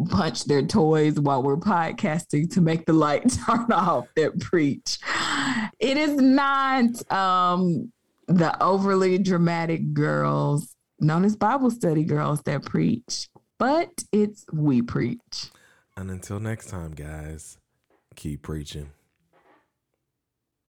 punch 0.10 0.46
their 0.46 0.64
toys 0.64 1.20
while 1.20 1.44
we're 1.44 1.58
podcasting 1.58 2.52
to 2.54 2.62
make 2.62 2.86
the 2.86 2.94
light 2.94 3.30
turn 3.46 3.72
off 3.72 4.08
that 4.16 4.40
preach. 4.40 4.98
It 5.80 5.98
is 5.98 6.14
not 6.16 7.12
um, 7.12 7.92
the 8.28 8.62
overly 8.64 9.18
dramatic 9.18 9.94
girls 9.94 10.76
known 11.00 11.26
as 11.26 11.36
Bible 11.36 11.72
study 11.72 12.04
girls 12.04 12.42
that 12.44 12.64
preach, 12.64 13.28
but 13.58 14.04
it's 14.12 14.46
we 14.54 14.82
preach. 14.82 15.52
And 15.98 16.10
until 16.10 16.40
next 16.40 16.70
time, 16.70 16.92
guys, 16.92 17.58
keep 18.16 18.44
preaching. 18.44 18.92